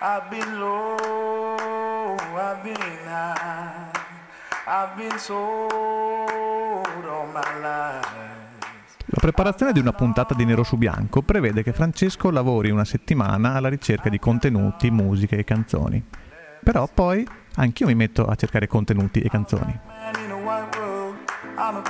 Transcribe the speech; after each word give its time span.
I've 0.00 0.28
been 0.28 0.58
low, 0.58 2.16
I've 2.34 2.62
been 2.62 2.76
high, 3.06 3.90
I've 4.66 4.96
been 4.96 5.18
sold 5.18 5.70
all 5.70 7.26
my 7.32 7.42
life. 7.60 8.08
La 9.06 9.20
preparazione 9.20 9.72
di 9.72 9.78
una 9.78 9.92
puntata 9.92 10.34
di 10.34 10.44
Nero 10.44 10.64
su 10.64 10.76
Bianco 10.76 11.22
prevede 11.22 11.62
che 11.62 11.72
Francesco 11.72 12.30
lavori 12.30 12.70
una 12.70 12.84
settimana 12.84 13.54
alla 13.54 13.68
ricerca 13.68 14.08
di 14.08 14.18
contenuti, 14.18 14.90
musiche 14.90 15.36
e 15.36 15.44
canzoni. 15.44 16.04
Però 16.62 16.88
poi 16.92 17.26
anch'io 17.56 17.86
mi 17.86 17.94
metto 17.94 18.24
a 18.24 18.34
cercare 18.34 18.66
contenuti 18.66 19.20
e 19.20 19.28
canzoni. 19.28 19.78
Man 19.86 20.14
in 20.24 20.30
a 20.32 20.36
white 20.36 20.76
world, 20.76 21.16
I'm 21.56 21.82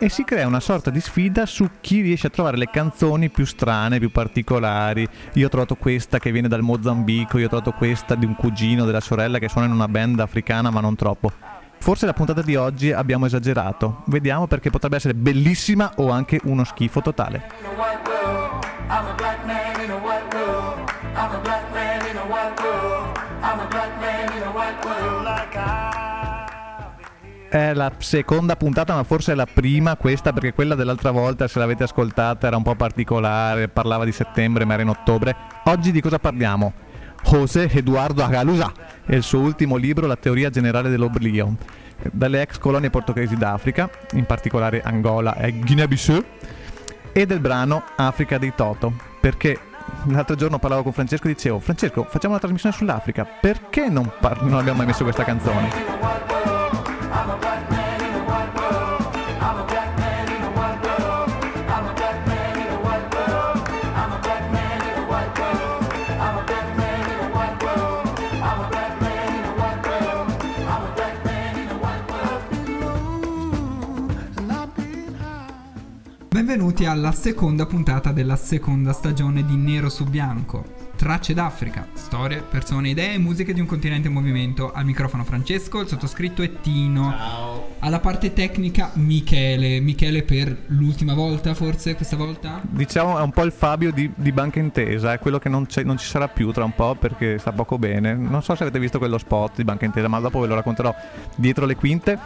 E 0.00 0.08
si 0.08 0.22
crea 0.22 0.46
una 0.46 0.60
sorta 0.60 0.90
di 0.90 1.00
sfida 1.00 1.44
su 1.44 1.68
chi 1.80 2.02
riesce 2.02 2.28
a 2.28 2.30
trovare 2.30 2.56
le 2.56 2.70
canzoni 2.70 3.30
più 3.30 3.44
strane, 3.44 3.98
più 3.98 4.12
particolari. 4.12 5.04
Io 5.34 5.46
ho 5.46 5.48
trovato 5.48 5.74
questa 5.74 6.20
che 6.20 6.30
viene 6.30 6.46
dal 6.46 6.62
Mozambico, 6.62 7.36
io 7.36 7.46
ho 7.46 7.48
trovato 7.48 7.72
questa 7.72 8.14
di 8.14 8.24
un 8.24 8.36
cugino 8.36 8.84
della 8.84 9.00
sorella 9.00 9.40
che 9.40 9.48
suona 9.48 9.66
in 9.66 9.72
una 9.72 9.88
band 9.88 10.20
africana, 10.20 10.70
ma 10.70 10.78
non 10.78 10.94
troppo. 10.94 11.32
Forse 11.78 12.06
la 12.06 12.12
puntata 12.12 12.42
di 12.42 12.54
oggi 12.54 12.92
abbiamo 12.92 13.26
esagerato. 13.26 14.04
Vediamo 14.06 14.46
perché 14.46 14.70
potrebbe 14.70 14.96
essere 14.96 15.14
bellissima 15.14 15.92
o 15.96 16.10
anche 16.10 16.40
uno 16.44 16.62
schifo 16.62 17.00
totale. 17.00 17.42
I'm 18.90 19.04
a 19.04 19.14
black 19.16 19.44
man 19.44 19.84
in 19.84 19.90
a 19.90 19.96
white 19.96 20.34
world. 20.34 20.57
È 27.50 27.72
la 27.72 27.90
seconda 27.96 28.56
puntata, 28.56 28.94
ma 28.94 29.04
forse 29.04 29.32
è 29.32 29.34
la 29.34 29.46
prima 29.46 29.96
questa, 29.96 30.34
perché 30.34 30.52
quella 30.52 30.74
dell'altra 30.74 31.10
volta, 31.10 31.48
se 31.48 31.58
l'avete 31.58 31.84
ascoltata, 31.84 32.46
era 32.46 32.58
un 32.58 32.62
po' 32.62 32.74
particolare, 32.74 33.68
parlava 33.68 34.04
di 34.04 34.12
settembre, 34.12 34.66
ma 34.66 34.74
era 34.74 34.82
in 34.82 34.90
ottobre. 34.90 35.34
Oggi 35.64 35.90
di 35.90 36.02
cosa 36.02 36.18
parliamo? 36.18 36.74
José 37.24 37.70
Eduardo 37.70 38.22
Agalusa 38.22 38.70
e 39.06 39.16
il 39.16 39.22
suo 39.22 39.40
ultimo 39.40 39.76
libro, 39.76 40.06
La 40.06 40.16
teoria 40.16 40.50
generale 40.50 40.90
dell'oblio, 40.90 41.56
dalle 42.12 42.42
ex 42.42 42.58
colonie 42.58 42.90
portoghesi 42.90 43.34
d'Africa, 43.34 43.88
in 44.12 44.26
particolare 44.26 44.82
Angola 44.82 45.34
e 45.36 45.52
Guinea-Bissau, 45.52 46.22
e 47.12 47.24
del 47.24 47.40
brano 47.40 47.82
Africa 47.96 48.36
dei 48.36 48.52
Toto, 48.54 48.92
perché 49.20 49.58
l'altro 50.08 50.36
giorno 50.36 50.58
parlavo 50.58 50.82
con 50.82 50.92
Francesco 50.92 51.28
e 51.28 51.32
dicevo 51.32 51.60
Francesco 51.60 52.04
facciamo 52.04 52.34
una 52.34 52.40
trasmissione 52.40 52.76
sull'Africa, 52.76 53.26
perché 53.40 53.88
non, 53.88 54.12
par- 54.20 54.42
non 54.42 54.58
abbiamo 54.58 54.76
mai 54.76 54.86
messo 54.86 55.02
questa 55.02 55.24
canzone? 55.24 56.47
Benvenuti 76.38 76.86
alla 76.86 77.12
seconda 77.12 77.66
puntata 77.66 78.12
della 78.12 78.36
seconda 78.36 78.92
stagione 78.92 79.44
di 79.44 79.56
Nero 79.56 79.88
su 79.88 80.04
Bianco. 80.04 80.87
Tracce 80.98 81.32
d'Africa, 81.32 81.86
storie, 81.92 82.42
persone, 82.42 82.88
idee 82.88 83.14
e 83.14 83.18
musiche 83.18 83.54
di 83.54 83.60
un 83.60 83.66
continente 83.66 84.08
in 84.08 84.14
movimento. 84.14 84.72
Al 84.72 84.84
microfono 84.84 85.22
Francesco, 85.22 85.80
il 85.80 85.86
sottoscritto 85.86 86.42
è 86.42 86.60
Tino. 86.60 87.12
Ciao. 87.16 87.68
Alla 87.78 88.00
parte 88.00 88.32
tecnica 88.32 88.90
Michele. 88.94 89.78
Michele 89.78 90.24
per 90.24 90.64
l'ultima 90.66 91.14
volta, 91.14 91.54
forse 91.54 91.94
questa 91.94 92.16
volta? 92.16 92.60
Diciamo 92.62 93.16
è 93.16 93.22
un 93.22 93.30
po' 93.30 93.44
il 93.44 93.52
Fabio 93.52 93.92
di, 93.92 94.10
di 94.12 94.32
Banca 94.32 94.58
Intesa, 94.58 95.12
è 95.12 95.20
quello 95.20 95.38
che 95.38 95.48
non, 95.48 95.66
c'è- 95.66 95.84
non 95.84 95.98
ci 95.98 96.06
sarà 96.06 96.26
più 96.26 96.50
tra 96.50 96.64
un 96.64 96.74
po' 96.74 96.96
perché 96.96 97.38
sta 97.38 97.52
poco 97.52 97.78
bene. 97.78 98.14
Non 98.14 98.42
so 98.42 98.56
se 98.56 98.64
avete 98.64 98.80
visto 98.80 98.98
quello 98.98 99.18
spot 99.18 99.54
di 99.54 99.62
Banca 99.64 99.84
Intesa, 99.84 100.08
ma 100.08 100.18
dopo 100.18 100.40
ve 100.40 100.48
lo 100.48 100.56
racconterò 100.56 100.92
dietro 101.36 101.64
le 101.64 101.76
quinte. 101.76 102.18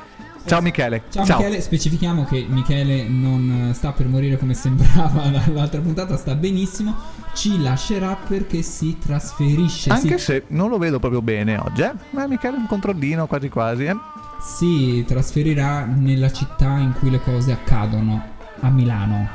Ciao 0.45 0.61
Michele. 0.61 1.03
Ciao, 1.11 1.25
Michele, 1.25 1.61
specifichiamo 1.61 2.25
che 2.25 2.47
Michele 2.49 3.09
non 3.09 3.69
eh, 3.71 3.75
sta 3.75 3.93
per 3.93 4.07
morire 4.09 4.37
come 4.39 4.55
sembrava 4.55 5.29
dall'altra 5.31 5.81
puntata, 5.81 6.17
sta 6.17 6.35
benissimo. 6.35 6.95
Ci 7.35 7.61
lascerà 7.61 8.17
perché 8.17 8.63
si 8.63 8.99
trasferisce. 8.99 9.91
Anche 9.91 10.19
si, 10.19 10.25
se 10.25 10.45
non 10.49 10.69
lo 10.69 10.79
vedo 10.79 10.99
proprio 10.99 11.23
bene 11.23 11.57
oggi, 11.57 11.83
eh? 11.83 11.93
Ma 12.11 12.27
Michele 12.27 12.57
un 12.57 12.67
controllino 12.67 13.27
quasi 13.27 13.49
quasi, 13.49 13.85
eh? 13.85 13.97
si 14.43 15.05
trasferirà 15.07 15.85
nella 15.85 16.33
città 16.33 16.77
in 16.79 16.93
cui 16.99 17.11
le 17.11 17.21
cose 17.21 17.53
accadono, 17.53 18.23
a 18.61 18.69
Milano. 18.71 19.29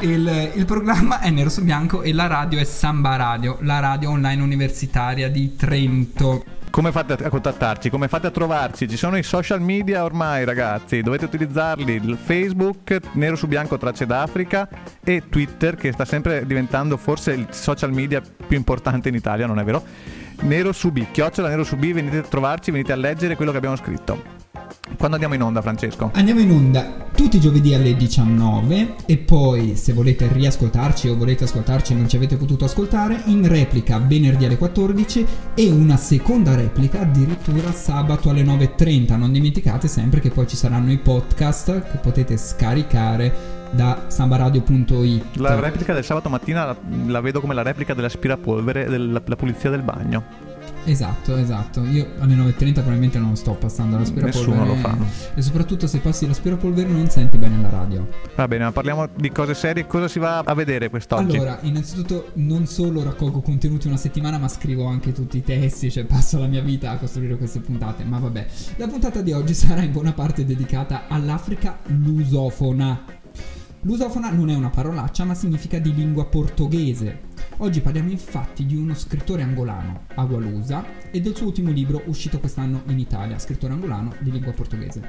Il, 0.00 0.52
il 0.54 0.64
programma 0.64 1.20
è 1.20 1.30
Nero 1.30 1.50
su 1.50 1.62
Bianco 1.62 2.02
e 2.02 2.12
la 2.12 2.26
radio 2.26 2.58
è 2.58 2.64
Samba 2.64 3.16
Radio, 3.16 3.58
la 3.60 3.80
radio 3.80 4.10
online 4.10 4.42
universitaria 4.42 5.30
di 5.30 5.56
Trento. 5.56 6.44
Come 6.74 6.90
fate 6.90 7.12
a 7.12 7.28
contattarci? 7.28 7.88
Come 7.88 8.08
fate 8.08 8.26
a 8.26 8.30
trovarci? 8.32 8.88
Ci 8.88 8.96
sono 8.96 9.16
i 9.16 9.22
social 9.22 9.60
media 9.60 10.02
ormai, 10.02 10.44
ragazzi. 10.44 11.02
Dovete 11.02 11.24
utilizzarli: 11.26 11.92
il 11.92 12.18
Facebook, 12.20 12.98
Nero 13.12 13.36
su 13.36 13.46
Bianco 13.46 13.78
Tracce 13.78 14.06
d'Africa 14.06 14.68
e 15.04 15.22
Twitter, 15.28 15.76
che 15.76 15.92
sta 15.92 16.04
sempre 16.04 16.44
diventando 16.46 16.96
forse 16.96 17.30
il 17.30 17.46
social 17.50 17.92
media 17.92 18.20
più 18.20 18.56
importante 18.56 19.08
in 19.08 19.14
Italia, 19.14 19.46
non 19.46 19.60
è 19.60 19.62
vero? 19.62 19.84
Nero 20.40 20.72
su 20.72 20.90
B, 20.90 21.06
chiocciola 21.12 21.46
Nero 21.46 21.62
su 21.62 21.76
B, 21.76 21.92
venite 21.92 22.18
a 22.18 22.22
trovarci, 22.22 22.72
venite 22.72 22.90
a 22.90 22.96
leggere 22.96 23.36
quello 23.36 23.52
che 23.52 23.58
abbiamo 23.58 23.76
scritto. 23.76 24.33
Quando 24.98 25.16
andiamo 25.16 25.34
in 25.34 25.42
onda, 25.42 25.62
Francesco? 25.62 26.10
Andiamo 26.14 26.40
in 26.40 26.50
onda 26.50 27.08
tutti 27.14 27.36
i 27.36 27.40
giovedì 27.40 27.74
alle 27.74 27.96
19 27.96 28.96
e 29.06 29.16
poi 29.16 29.76
se 29.76 29.92
volete 29.92 30.28
riascoltarci 30.30 31.08
o 31.08 31.16
volete 31.16 31.44
ascoltarci 31.44 31.92
e 31.92 31.96
non 31.96 32.08
ci 32.08 32.16
avete 32.16 32.36
potuto 32.36 32.64
ascoltare, 32.66 33.22
in 33.26 33.48
replica 33.48 33.98
venerdì 33.98 34.44
alle 34.44 34.58
14 34.58 35.26
e 35.54 35.70
una 35.70 35.96
seconda 35.96 36.54
replica 36.54 37.00
addirittura 37.00 37.72
sabato 37.72 38.28
alle 38.28 38.42
9.30. 38.42 39.16
Non 39.16 39.32
dimenticate 39.32 39.88
sempre 39.88 40.20
che 40.20 40.30
poi 40.30 40.46
ci 40.46 40.56
saranno 40.56 40.92
i 40.92 40.98
podcast 40.98 41.90
che 41.90 41.98
potete 41.98 42.36
scaricare 42.36 43.62
da 43.70 44.04
sambaradio.it. 44.08 45.36
La 45.36 45.58
replica 45.58 45.94
del 45.94 46.04
sabato 46.04 46.28
mattina 46.28 46.66
la, 46.66 46.76
la 47.06 47.20
vedo 47.20 47.40
come 47.40 47.54
la 47.54 47.62
replica 47.62 47.94
dell'aspirapolvere 47.94 48.86
della 48.88 49.22
la 49.24 49.36
pulizia 49.36 49.70
del 49.70 49.82
bagno. 49.82 50.53
Esatto, 50.84 51.36
esatto. 51.36 51.84
Io 51.84 52.06
alle 52.18 52.34
9.30 52.34 52.72
probabilmente 52.74 53.18
non 53.18 53.36
sto 53.36 53.52
passando 53.52 53.96
l'aspirapolvere. 53.96 54.56
Nessuno 54.56 54.66
lo 54.66 54.74
fa. 54.76 54.96
E 55.34 55.42
soprattutto 55.42 55.86
se 55.86 55.98
passi 55.98 56.26
l'aspirapolvere 56.26 56.88
non 56.88 57.08
senti 57.08 57.38
bene 57.38 57.60
la 57.60 57.70
radio. 57.70 58.06
Va 58.34 58.46
bene, 58.46 58.64
ma 58.64 58.72
parliamo 58.72 59.08
di 59.16 59.30
cose 59.30 59.54
serie. 59.54 59.86
Cosa 59.86 60.08
si 60.08 60.18
va 60.18 60.40
a 60.40 60.54
vedere 60.54 60.90
quest'oggi? 60.90 61.36
Allora, 61.36 61.58
innanzitutto 61.62 62.30
non 62.34 62.66
solo 62.66 63.02
raccolgo 63.02 63.40
contenuti 63.40 63.86
una 63.86 63.96
settimana, 63.96 64.38
ma 64.38 64.48
scrivo 64.48 64.84
anche 64.86 65.12
tutti 65.12 65.38
i 65.38 65.42
testi, 65.42 65.90
cioè 65.90 66.04
passo 66.04 66.38
la 66.38 66.46
mia 66.46 66.62
vita 66.62 66.90
a 66.90 66.98
costruire 66.98 67.36
queste 67.36 67.60
puntate, 67.60 68.04
ma 68.04 68.18
vabbè. 68.18 68.46
La 68.76 68.86
puntata 68.86 69.22
di 69.22 69.32
oggi 69.32 69.54
sarà 69.54 69.82
in 69.82 69.92
buona 69.92 70.12
parte 70.12 70.44
dedicata 70.44 71.04
all'Africa 71.08 71.78
lusofona. 71.86 73.04
Lusofona 73.80 74.30
non 74.30 74.48
è 74.48 74.54
una 74.54 74.70
parolaccia, 74.70 75.24
ma 75.24 75.34
significa 75.34 75.78
di 75.78 75.94
lingua 75.94 76.24
portoghese. 76.26 77.32
Oggi 77.58 77.80
parliamo 77.80 78.10
infatti 78.10 78.66
di 78.66 78.74
uno 78.74 78.94
scrittore 78.94 79.42
angolano, 79.42 80.06
Agualusa, 80.16 80.84
e 81.12 81.20
del 81.20 81.36
suo 81.36 81.46
ultimo 81.46 81.70
libro 81.70 82.02
uscito 82.06 82.40
quest'anno 82.40 82.82
in 82.88 82.98
Italia, 82.98 83.38
scrittore 83.38 83.72
angolano 83.72 84.12
di 84.18 84.32
lingua 84.32 84.52
portoghese. 84.52 85.00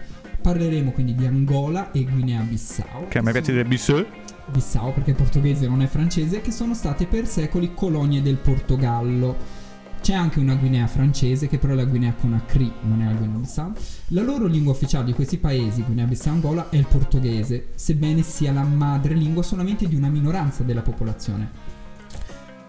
Parleremo 0.42 0.92
quindi 0.92 1.16
di 1.16 1.26
Angola 1.26 1.92
e 1.92 2.04
Guinea-Bissau. 2.04 3.08
Che 3.08 3.18
a 3.18 3.24
me 3.24 3.32
piace 3.32 3.52
dire 3.52 3.66
Bissau. 3.66 4.06
Bissau 4.52 4.94
perché 4.94 5.14
portoghese 5.14 5.68
non 5.68 5.82
è 5.82 5.88
francese, 5.88 6.42
che 6.42 6.52
sono 6.52 6.76
state 6.76 7.08
per 7.08 7.26
secoli 7.26 7.74
colonie 7.74 8.22
del 8.22 8.38
Portogallo. 8.38 9.64
C'è 10.00 10.14
anche 10.14 10.38
una 10.38 10.54
Guinea 10.54 10.86
francese, 10.86 11.48
che 11.48 11.58
però 11.58 11.74
è 11.74 11.76
la 11.76 11.86
Guinea 11.86 12.14
con 12.14 12.30
una 12.30 12.46
CRI, 12.46 12.72
non 12.82 13.02
è 13.02 13.06
la 13.06 13.14
Guinea-Bissau. 13.14 13.72
La 14.10 14.22
loro 14.22 14.46
lingua 14.46 14.74
ufficiale 14.74 15.06
di 15.06 15.14
questi 15.14 15.40
paesi, 15.40 15.82
Guinea-Bissau 15.82 16.34
e 16.34 16.36
Angola, 16.36 16.70
è 16.70 16.76
il 16.76 16.86
portoghese, 16.86 17.70
sebbene 17.74 18.22
sia 18.22 18.52
la 18.52 18.62
madrelingua 18.62 19.42
solamente 19.42 19.88
di 19.88 19.96
una 19.96 20.10
minoranza 20.10 20.62
della 20.62 20.84
popolazione. 20.84 21.75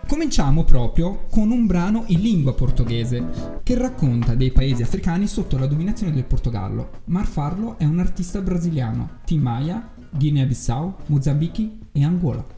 Cominciamo 0.08 0.62
proprio 0.62 1.26
con 1.28 1.50
un 1.50 1.66
brano 1.66 2.04
in 2.06 2.20
lingua 2.20 2.54
portoghese 2.54 3.60
che 3.64 3.76
racconta 3.76 4.36
dei 4.36 4.52
paesi 4.52 4.82
africani 4.82 5.26
sotto 5.26 5.58
la 5.58 5.66
dominazione 5.66 6.12
del 6.12 6.24
Portogallo, 6.24 7.02
ma 7.06 7.20
a 7.20 7.24
farlo 7.24 7.76
è 7.76 7.84
un 7.84 7.98
artista 7.98 8.40
brasiliano, 8.40 9.18
Tim 9.24 9.42
Maia, 9.42 9.90
Guinea-Bissau, 10.10 10.94
Mozambique 11.06 11.78
e 11.90 12.04
Angola. 12.04 12.55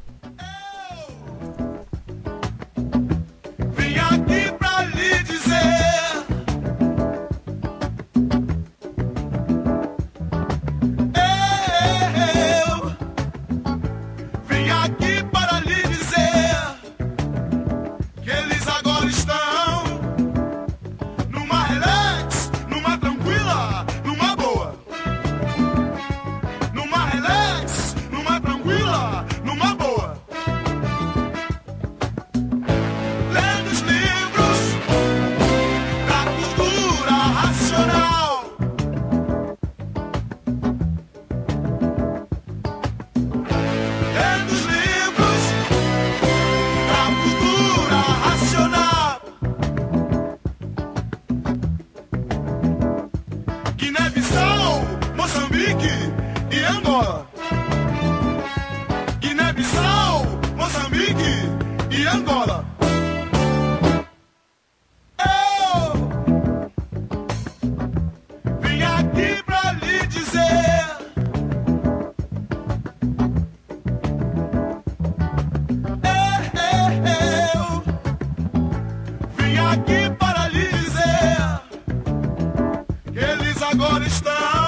Eles 83.48 83.62
agora 83.62 84.06
estão 84.06 84.67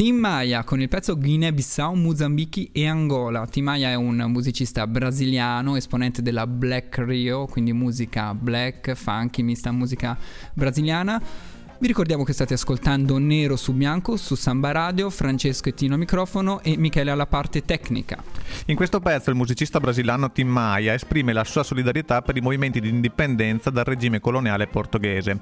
Tim 0.00 0.16
Maia 0.16 0.64
con 0.64 0.80
il 0.80 0.88
pezzo 0.88 1.14
Guinea-Bissau, 1.18 1.92
Mozambichi 1.92 2.70
e 2.72 2.86
Angola. 2.86 3.46
Tim 3.46 3.64
Maia 3.64 3.90
è 3.90 3.94
un 3.96 4.16
musicista 4.28 4.86
brasiliano, 4.86 5.76
esponente 5.76 6.22
della 6.22 6.46
Black 6.46 6.96
Rio, 7.04 7.44
quindi 7.44 7.74
musica 7.74 8.32
black, 8.32 8.94
funky, 8.94 9.42
mista 9.42 9.70
musica 9.72 10.16
brasiliana. 10.54 11.22
Vi 11.80 11.86
ricordiamo 11.86 12.24
che 12.24 12.34
state 12.34 12.52
ascoltando 12.52 13.16
Nero 13.16 13.56
su 13.56 13.72
Bianco 13.72 14.18
su 14.18 14.34
Samba 14.34 14.70
Radio, 14.70 15.08
Francesco 15.08 15.70
e 15.70 15.72
Tino 15.72 15.96
microfono 15.96 16.60
e 16.60 16.76
Michele 16.76 17.10
alla 17.10 17.26
parte 17.26 17.64
tecnica. 17.64 18.22
In 18.66 18.76
questo 18.76 19.00
pezzo 19.00 19.30
il 19.30 19.36
musicista 19.36 19.80
brasiliano 19.80 20.30
Tim 20.30 20.46
Maia 20.46 20.92
esprime 20.92 21.32
la 21.32 21.42
sua 21.42 21.62
solidarietà 21.62 22.20
per 22.20 22.36
i 22.36 22.42
movimenti 22.42 22.80
di 22.80 22.90
indipendenza 22.90 23.70
dal 23.70 23.84
regime 23.84 24.20
coloniale 24.20 24.66
portoghese. 24.66 25.40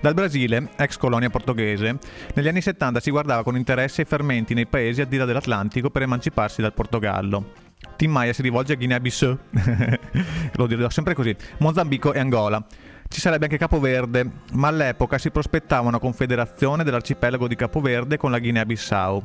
Dal 0.00 0.14
Brasile, 0.14 0.70
ex 0.76 0.96
colonia 0.96 1.28
portoghese, 1.28 1.98
negli 2.34 2.46
anni 2.46 2.60
70 2.60 3.00
si 3.00 3.10
guardava 3.10 3.42
con 3.42 3.56
interesse 3.56 4.02
ai 4.02 4.06
fermenti 4.06 4.54
nei 4.54 4.66
paesi 4.66 5.00
al 5.00 5.08
di 5.08 5.16
là 5.16 5.24
dell'Atlantico 5.24 5.90
per 5.90 6.02
emanciparsi 6.02 6.60
dal 6.60 6.72
Portogallo. 6.72 7.52
Tim 7.96 8.12
Maia 8.12 8.32
si 8.32 8.42
rivolge 8.42 8.74
a 8.74 8.76
Guinea-Bissau, 8.76 9.38
lo 10.54 10.66
dirò 10.68 10.88
sempre 10.88 11.14
così, 11.14 11.34
Mozambico 11.58 12.12
e 12.12 12.20
Angola. 12.20 12.64
Ci 13.12 13.20
sarebbe 13.20 13.46
anche 13.46 13.58
Capoverde, 13.58 14.30
ma 14.52 14.68
all'epoca 14.68 15.18
si 15.18 15.32
prospettava 15.32 15.88
una 15.88 15.98
confederazione 15.98 16.84
dell'arcipelago 16.84 17.48
di 17.48 17.56
Capoverde 17.56 18.16
con 18.16 18.30
la 18.30 18.38
Guinea-Bissau. 18.38 19.22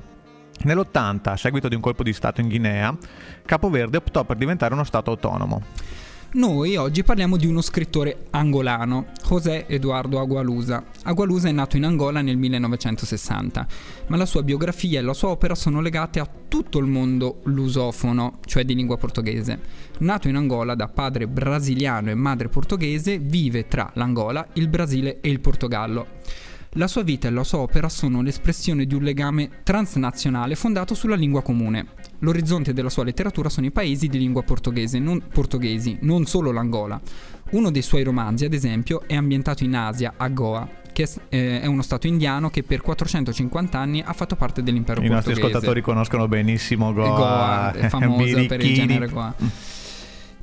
Nell'80, 0.64 1.30
a 1.30 1.38
seguito 1.38 1.68
di 1.68 1.76
un 1.76 1.82
colpo 1.82 2.02
di 2.02 2.12
Stato 2.12 2.42
in 2.42 2.48
Guinea, 2.48 2.98
Capoverde 3.46 3.98
optò 3.98 4.24
per 4.24 4.38
diventare 4.38 4.74
uno 4.74 4.86
Stato 4.86 5.12
autonomo. 5.12 5.62
Noi 6.36 6.76
oggi 6.76 7.02
parliamo 7.02 7.38
di 7.38 7.48
uno 7.48 7.62
scrittore 7.62 8.26
angolano, 8.32 9.06
José 9.26 9.68
Eduardo 9.68 10.20
Agualusa. 10.20 10.84
Agualusa 11.04 11.48
è 11.48 11.54
nato 11.54 11.78
in 11.78 11.86
Angola 11.86 12.22
nel 12.22 12.36
1960, 12.36 13.66
ma 14.08 14.18
la 14.18 14.26
sua 14.26 14.44
biografia 14.44 15.00
e 15.00 15.02
la 15.02 15.14
sua 15.14 15.30
opera 15.30 15.56
sono 15.56 15.80
legate 15.80 16.20
a 16.20 16.30
tutto 16.50 16.80
il 16.80 16.88
mondo 16.88 17.40
lusofono, 17.44 18.40
cioè 18.44 18.66
di 18.66 18.76
lingua 18.76 18.98
portoghese. 18.98 19.60
Nato 20.00 20.28
in 20.28 20.36
Angola 20.36 20.76
da 20.76 20.90
padre 20.90 21.26
brasiliano 21.26 22.10
e 22.10 22.16
madre 22.16 22.50
portoghese, 22.50 23.18
vive 23.18 23.70
tra 23.70 23.90
l'Angola, 23.94 24.46
il 24.56 24.68
Brasile 24.68 25.22
e 25.22 25.30
il 25.30 25.40
Portogallo. 25.40 26.06
La 26.78 26.88
sua 26.88 27.04
vita 27.04 27.30
e 27.30 27.32
la 27.32 27.46
sua 27.46 27.60
opera 27.60 27.88
sono 27.88 28.22
l'espressione 28.22 28.86
di 28.86 28.94
un 28.96 29.02
legame 29.02 29.50
transnazionale 29.64 30.56
fondato 30.56 30.94
sulla 30.94 31.16
lingua 31.16 31.42
comune. 31.42 31.86
L'orizzonte 32.20 32.74
della 32.74 32.90
sua 32.90 33.06
letteratura 33.06 33.48
sono 33.48 33.66
i 33.66 33.72
paesi 33.72 34.10
di 34.10 34.18
lingua 34.18 34.44
portoghese, 34.44 35.00
non, 35.00 35.24
portoghesi, 35.32 36.00
non 36.02 36.26
solo 36.26 36.52
l'Angola. 36.52 37.00
Uno 37.52 37.72
dei 37.72 37.82
suoi 37.82 38.04
romanzi, 38.04 38.44
ad 38.44 38.52
esempio, 38.52 39.04
è 39.08 39.16
ambientato 39.16 39.64
in 39.64 39.74
Asia, 39.74 40.16
a 40.18 40.28
Goa, 40.28 40.68
che 40.92 41.04
è, 41.30 41.62
eh, 41.64 41.68
uno 41.68 41.82
stato 41.82 42.08
indiano 42.08 42.50
che 42.50 42.64
per 42.64 42.82
450 42.82 43.80
anni 43.80 44.04
ha 44.06 44.12
fatto 44.12 44.36
parte 44.36 44.62
dell'impero 44.62 45.00
I 45.00 45.08
nostri 45.08 45.32
portoghese. 45.32 45.48
ascoltatori 45.48 45.82
conoscono 45.82 46.28
benissimo 46.28 46.92
Goa, 46.92 47.08
Goa 47.08 47.72
è 47.72 47.88
famosa 47.88 48.44
per 48.48 48.62
il 48.62 48.74
genere 48.74 49.08
Goa. 49.08 49.34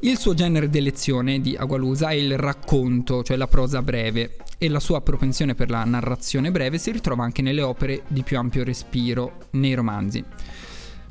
Il 0.05 0.19
suo 0.19 0.35
genere 0.35 0.69
d'elezione 0.69 1.41
di 1.41 1.55
Agualusa 1.55 2.09
è 2.09 2.15
il 2.15 2.37
racconto, 2.37 3.23
cioè 3.23 3.37
la 3.37 3.47
prosa 3.47 3.83
breve, 3.83 4.35
e 4.59 4.69
la 4.69 4.81
sua 4.81 5.01
propensione 5.01 5.55
per 5.55 5.71
la 5.71 5.85
narrazione 5.85 6.51
breve 6.51 6.79
si 6.79 6.91
ritrova 6.91 7.23
anche 7.23 7.41
nelle 7.41 7.63
opere 7.63 8.03
di 8.09 8.25
più 8.25 8.37
ampio 8.37 8.65
respiro, 8.65 9.47
nei 9.51 9.75
romanzi. 9.75 10.25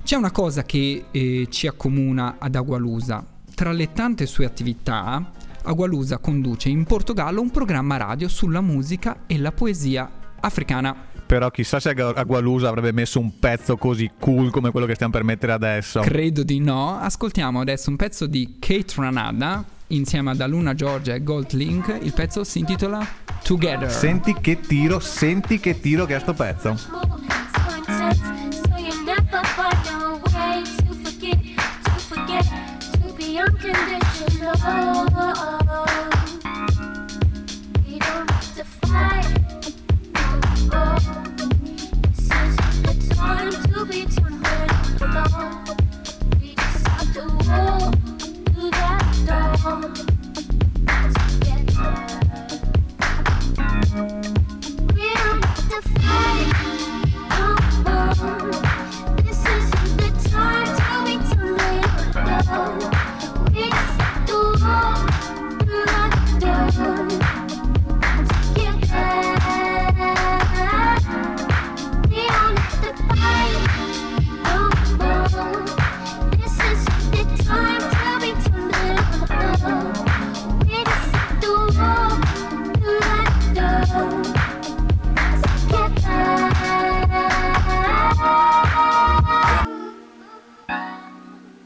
C'è 0.04 0.18
una 0.18 0.32
cosa 0.32 0.64
che 0.64 1.06
eh, 1.10 1.48
ci 1.50 1.68
accomuna 1.68 2.36
ad 2.38 2.54
Agualusa. 2.56 3.26
Tra 3.56 3.72
le 3.72 3.94
tante 3.94 4.26
sue 4.26 4.44
attività, 4.44 5.32
Agualusa 5.64 6.18
conduce 6.18 6.68
in 6.68 6.84
Portogallo 6.84 7.40
un 7.40 7.50
programma 7.50 7.96
radio 7.96 8.28
sulla 8.28 8.60
musica 8.60 9.22
e 9.26 9.38
la 9.38 9.54
poesia 9.54 10.12
africana. 10.42 11.11
Però 11.32 11.50
chissà 11.50 11.80
se 11.80 11.92
Ag- 11.92 12.18
Agualusa 12.18 12.68
avrebbe 12.68 12.92
messo 12.92 13.18
un 13.18 13.40
pezzo 13.40 13.78
così 13.78 14.12
cool 14.20 14.52
come 14.52 14.70
quello 14.70 14.86
che 14.86 14.96
stiamo 14.96 15.14
per 15.14 15.24
mettere 15.24 15.54
adesso. 15.54 16.02
Credo 16.02 16.44
di 16.44 16.60
no. 16.60 17.00
Ascoltiamo 17.00 17.62
adesso 17.62 17.90
un 17.90 17.96
pezzo 17.96 18.28
di 18.28 18.58
Kate 18.60 18.96
Ranada 18.98 19.64
insieme 19.88 20.32
ad 20.32 20.42
Aluna 20.42 20.76
Georgia 20.76 21.14
e 21.14 21.24
Gold 21.24 21.54
Link. 21.54 21.98
Il 22.02 22.12
pezzo 22.12 22.44
si 22.44 22.60
intitola 22.60 23.08
Together. 23.44 23.90
Senti 23.90 24.36
che 24.42 24.60
tiro, 24.60 25.00
senti 25.00 25.62
che 25.62 25.80
tiro 25.80 26.06
che 26.06 26.18
è 26.18 26.20
sto 26.20 26.34
pezzo. 26.34 26.76
So 26.76 27.00
Come 49.62 49.94
together. 53.54 54.31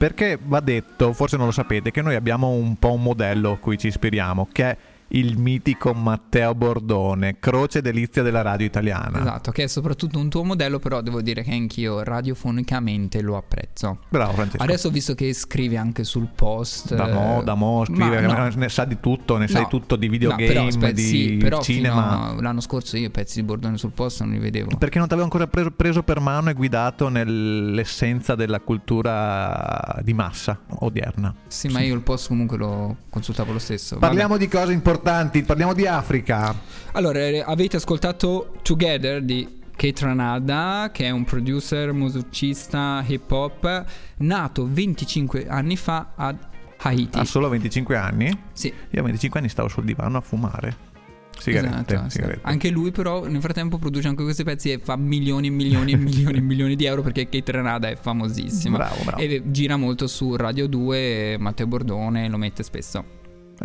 Perché 0.06 0.38
va 0.40 0.60
detto, 0.60 1.14
forse 1.14 1.36
non 1.36 1.48
lo 1.48 1.52
sapete, 1.52 1.90
che 1.90 2.04
noi 2.04 2.14
abbiamo 2.14 2.50
un 2.50 2.76
po' 2.78 2.94
un 2.94 3.02
modello 3.02 3.54
a 3.54 3.58
cui 3.58 3.76
ci 3.76 3.88
ispiriamo, 3.88 4.48
che 4.52 4.70
è 4.70 4.78
il 5.10 5.38
mitico 5.38 5.94
Matteo 5.94 6.54
Bordone, 6.56 7.38
croce 7.40 7.82
delizia 7.82 8.22
della 8.24 8.42
radio 8.42 8.66
italiana. 8.66 9.20
Esatto, 9.20 9.52
che 9.52 9.64
è 9.64 9.68
soprattutto 9.68 10.20
un 10.20 10.30
tuo 10.30 10.44
modello, 10.44 10.80
però 10.80 11.02
devo 11.02 11.22
dire 11.22 11.44
che 11.44 11.52
anch'io 11.52 12.04
radiofonicamente 12.04 13.22
lo 13.22 13.38
apprezzo. 13.38 14.00
Bravo 14.10 14.34
Francesco. 14.34 14.64
Adesso 14.64 14.90
visto 14.90 15.14
che 15.16 15.34
scrivi 15.34 15.78
anche 15.78 16.04
sul 16.04 16.28
post. 16.36 16.96
da 16.96 17.08
mo, 17.08 17.42
eh, 17.42 17.44
da 17.44 17.56
mo, 17.56 17.86
scrive, 17.86 18.22
no. 18.22 18.50
ne 18.56 18.70
sa 18.70 18.86
di 18.86 19.00
tutto, 19.00 19.38
ne 19.38 19.48
sai 19.48 19.62
No. 19.64 19.68
tutto 19.68 19.96
di 19.96 20.06
No, 20.08 20.12
videogame, 20.12 20.46
però, 20.48 20.66
aspetta, 20.68 20.92
di 20.92 21.02
sì, 21.02 21.38
però 21.38 21.62
cinema. 21.62 22.30
a- 22.30 22.42
l'anno 22.42 22.62
scorso 22.62 22.98
io 22.98 23.10
pezzi 23.10 23.40
di 23.40 23.46
Bordone 23.46 23.78
sul 23.78 23.92
post 23.92 24.22
non 24.22 24.32
li 24.32 24.40
vedevo. 24.40 24.76
Perché 24.78 24.98
non 24.98 25.08
ti 25.08 25.14
avevo 25.14 25.28
ancora 25.28 25.48
preso, 25.48 25.72
preso 25.72 26.04
per 26.04 26.20
mano 26.20 26.50
e 26.50 26.54
guidato 26.54 27.10
nell'essenza 27.10 28.36
della 28.36 28.60
cultura 28.60 30.00
di 30.04 30.14
massa 30.14 30.60
odierna. 30.80 31.34
Sì, 31.48 31.68
ma 31.70 31.82
io 31.82 31.96
il 31.96 32.02
post 32.02 32.28
comunque 32.28 32.58
lo 32.58 32.98
consultavo 33.10 33.52
lo 33.54 33.60
stesso. 33.60 33.96
Vabbè. 33.96 34.08
Parliamo 34.08 34.38
di 34.38 34.48
cose 34.48 34.72
importanti, 34.74 34.94
parliamo 35.00 35.74
di 35.74 35.88
Africa. 35.88 36.56
Allora, 36.94 37.20
eh, 37.20 37.44
avete 37.46 37.78
ascoltato 37.78 38.54
Together 38.62 39.22
di 39.22 39.62
Kate 39.76 40.06
Ranada, 40.06 40.90
che 40.94 41.06
è 41.06 41.10
un 41.10 41.24
producer, 41.26 41.92
musicista 41.92 43.04
hip 43.06 43.30
hop, 43.30 43.86
nato 44.18 44.68
25 44.70 45.48
anni 45.48 45.76
fa 45.76 46.14
ad 46.16 46.38
Haiti. 46.78 47.18
Ha 47.20 47.26
solo 47.26 47.50
25 47.50 47.96
anni? 47.98 48.38
Sì, 48.54 48.74
Io 48.92 49.00
a 49.00 49.04
25 49.04 49.40
anni 49.40 49.50
stavo 49.50 49.68
sul 49.68 49.84
divano 49.84 50.18
a 50.18 50.22
fumare. 50.22 50.94
Sigarette, 51.38 51.96
Esatto, 51.96 52.10
sigarette. 52.10 52.40
Anche 52.44 52.70
lui 52.70 52.92
però 52.92 53.26
nel 53.28 53.42
frattempo 53.42 53.78
produce 53.78 54.08
anche 54.08 54.24
questi 54.24 54.44
pezzi 54.44 54.72
e 54.72 54.80
fa 54.82 54.96
milioni 54.96 55.48
e 55.48 55.50
milioni 55.50 55.92
e 55.92 55.98
milioni 55.98 56.38
e 56.38 56.42
milioni 56.42 56.76
di 56.76 56.86
euro 56.86 57.02
perché 57.02 57.28
Kate 57.28 57.52
Renada 57.52 57.90
è 57.90 57.98
famosissima. 57.98 58.78
Bravo, 58.78 59.04
bravo. 59.04 59.22
E 59.22 59.42
gira 59.48 59.76
molto 59.76 60.08
su 60.08 60.36
Radio 60.36 60.68
2, 60.68 61.36
Matteo 61.40 61.68
Bordone 61.68 62.30
lo 62.30 62.38
mette 62.38 62.64
spesso. 62.64 63.15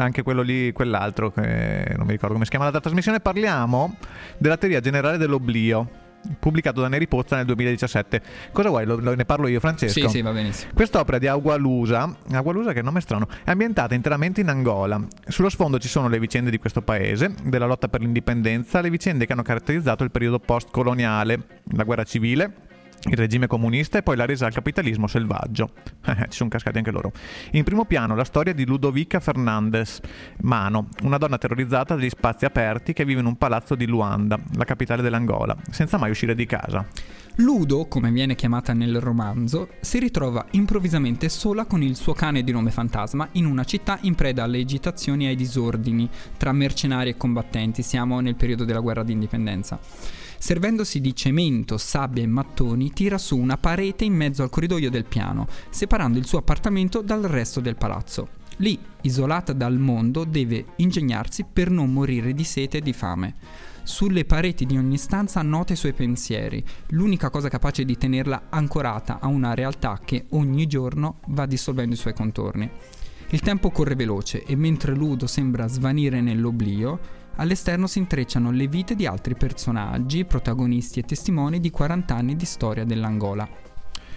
Anche 0.03 0.23
quello 0.23 0.41
lì, 0.41 0.73
quell'altro, 0.73 1.31
che 1.31 1.93
non 1.97 2.07
mi 2.07 2.13
ricordo 2.13 2.33
come 2.33 2.45
si 2.45 2.51
chiama 2.51 2.71
la 2.71 2.81
trasmissione, 2.81 3.21
parliamo 3.21 3.97
della 4.39 4.57
teoria 4.57 4.81
generale 4.81 5.19
dell'oblio, 5.19 5.89
pubblicato 6.39 6.81
da 6.81 6.89
Neri 6.89 7.07
Pozza 7.07 7.37
nel 7.37 7.45
2017. 7.45 8.23
Cosa 8.51 8.71
vuoi? 8.71 8.87
Lo- 8.87 8.97
lo- 8.99 9.15
ne 9.15 9.27
parlo 9.27 9.47
io, 9.47 9.61
Francesco? 9.61 10.01
Sì, 10.01 10.09
sì, 10.09 10.23
va 10.23 10.33
benissimo. 10.33 10.71
Quest'opera 10.75 11.19
di 11.19 11.27
Agualusa, 11.27 12.17
Agualusa 12.33 12.73
che 12.73 12.81
nome 12.81 13.01
strano, 13.03 13.27
è 13.45 13.51
ambientata 13.51 13.95
interamente 13.95 14.41
in 14.41 14.49
Angola. 14.49 14.99
Sullo 15.29 15.51
sfondo 15.51 15.79
ci 15.79 15.89
sono 15.89 16.09
le 16.09 16.19
vicende 16.19 16.51
di 16.51 16.59
questo 16.59 16.81
paese, 16.81 17.35
della 17.45 17.67
lotta 17.67 17.89
per 17.89 18.01
l'indipendenza, 18.01 18.81
le 18.81 18.89
vicende 18.89 19.27
che 19.27 19.33
hanno 19.35 19.43
caratterizzato 19.43 20.03
il 20.03 20.11
periodo 20.11 20.39
post-coloniale, 20.39 21.41
la 21.73 21.85
guerra 21.85 22.05
civile, 22.05 22.53
il 23.05 23.17
regime 23.17 23.47
comunista 23.47 23.99
e 23.99 24.03
poi 24.03 24.17
la 24.17 24.27
resa 24.27 24.47
al 24.47 24.53
capitalismo 24.53 25.07
selvaggio. 25.07 25.71
Eh, 26.11 26.27
Ci 26.29 26.39
sono 26.39 26.49
cascati 26.49 26.79
anche 26.79 26.91
loro. 26.91 27.13
In 27.53 27.63
primo 27.63 27.85
piano 27.85 28.17
la 28.17 28.25
storia 28.25 28.53
di 28.53 28.67
Ludovica 28.67 29.21
Fernandez 29.21 30.01
Mano, 30.41 30.89
una 31.03 31.19
donna 31.19 31.39
terrorizzata 31.39 31.95
dagli 31.95 32.09
spazi 32.09 32.47
aperti 32.47 32.93
che 32.93 33.05
vive 33.05 33.21
in 33.21 33.27
un 33.27 33.37
palazzo 33.37 33.77
di 33.77 33.87
Luanda, 33.87 34.39
la 34.57 34.65
capitale 34.65 35.03
dell'Angola, 35.03 35.57
senza 35.71 35.99
mai 35.99 36.11
uscire 36.11 36.35
di 36.35 36.47
casa. 36.47 36.85
Ludo, 37.37 37.87
come 37.87 38.11
viene 38.11 38.35
chiamata 38.35 38.73
nel 38.73 39.01
romanzo, 39.01 39.69
si 39.81 39.99
ritrova 39.99 40.45
improvvisamente 40.51 41.29
sola 41.29 41.65
con 41.65 41.83
il 41.83 41.97
suo 41.97 42.13
cane 42.13 42.43
di 42.43 42.53
nome 42.53 42.71
Fantasma 42.71 43.29
in 43.33 43.47
una 43.47 43.65
città 43.65 43.99
in 44.03 44.15
preda 44.15 44.43
alle 44.43 44.61
agitazioni 44.61 45.27
e 45.27 45.29
ai 45.29 45.37
disordini 45.37 46.09
tra 46.37 46.53
mercenari 46.53 47.11
e 47.11 47.17
combattenti. 47.17 47.83
Siamo 47.83 48.21
nel 48.21 48.35
periodo 48.35 48.65
della 48.65 48.81
guerra 48.81 49.05
d'indipendenza. 49.05 49.79
Servendosi 50.43 51.03
di 51.03 51.15
cemento, 51.15 51.77
sabbia 51.77 52.23
e 52.23 52.27
mattoni, 52.27 52.95
tira 52.95 53.19
su 53.19 53.37
una 53.37 53.59
parete 53.59 54.05
in 54.05 54.15
mezzo 54.15 54.43
al 54.43 54.49
corridoio 54.49 54.89
del 54.89 55.05
piano, 55.05 55.47
separando 55.69 56.19
il 56.19 56.25
suo 56.25 56.39
appartamento 56.39 57.03
dal 57.03 57.21
resto 57.25 57.61
del 57.61 57.77
palazzo. 57.77 58.29
Lì, 58.57 58.79
isolata 59.03 59.53
dal 59.53 59.79
mondo, 59.79 60.25
deve 60.25 60.65
ingegnarsi 60.77 61.45
per 61.45 61.69
non 61.69 61.93
morire 61.93 62.33
di 62.33 62.45
sete 62.45 62.79
e 62.79 62.81
di 62.81 62.95
fame. 62.95 63.35
Sulle 63.83 64.25
pareti 64.25 64.65
di 64.65 64.79
ogni 64.79 64.97
stanza 64.97 65.41
annota 65.41 65.75
i 65.75 65.77
suoi 65.77 65.93
pensieri, 65.93 66.65
l'unica 66.89 67.29
cosa 67.29 67.51
capace 67.51 67.85
di 67.85 67.99
tenerla 67.99 68.45
ancorata 68.49 69.19
a 69.21 69.27
una 69.27 69.53
realtà 69.53 70.01
che 70.03 70.25
ogni 70.31 70.67
giorno 70.67 71.19
va 71.27 71.45
dissolvendo 71.45 71.95
i 71.95 71.99
suoi 71.99 72.15
contorni. 72.15 72.71
Il 73.33 73.41
tempo 73.41 73.71
corre 73.71 73.95
veloce 73.95 74.43
e 74.45 74.57
mentre 74.57 74.95
Ludo 74.95 75.27
sembra 75.27 75.69
svanire 75.69 76.23
nell'oblio, 76.23 77.20
all'esterno 77.37 77.87
si 77.87 77.99
intrecciano 77.99 78.51
le 78.51 78.67
vite 78.67 78.95
di 78.95 79.07
altri 79.07 79.35
personaggi, 79.35 80.25
protagonisti 80.25 81.01
e 81.01 81.05
testimoni 81.05 81.61
di 81.61 81.71
40 81.71 82.15
anni 82.15 82.37
di 82.37 82.45
storia 82.45 82.85
dell'Angola. 82.85 83.49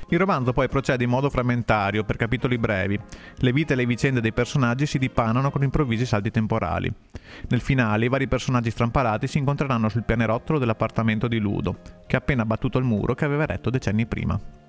Il 0.10 0.20
romanzo 0.20 0.54
poi 0.54 0.68
procede 0.70 1.04
in 1.04 1.10
modo 1.10 1.30
frammentario, 1.30 2.04
per 2.04 2.18
capitoli 2.18 2.58
brevi. 2.58 3.00
Le 3.38 3.52
vite 3.52 3.74
e 3.74 3.76
le 3.76 3.86
vicende 3.86 4.22
dei 4.22 4.34
personaggi 4.34 4.86
si 4.86 5.00
dipanano 5.00 5.50
con 5.50 5.64
improvvisi 5.64 6.06
salti 6.06 6.30
temporali. 6.30 6.94
Nel 7.50 7.62
finale 7.62 8.06
i 8.06 8.10
vari 8.10 8.28
personaggi 8.28 8.70
strampalati 8.70 9.28
si 9.28 9.40
incontreranno 9.40 9.90
sul 9.90 10.04
pianerottolo 10.04 10.60
dell'appartamento 10.60 11.28
di 11.28 11.40
Ludo, 11.40 11.78
che 12.06 12.16
ha 12.16 12.20
appena 12.20 12.46
battuto 12.46 12.78
il 12.78 12.84
muro 12.84 13.16
che 13.16 13.26
aveva 13.26 13.44
eretto 13.44 13.70
decenni 13.70 14.06
prima. 14.06 14.63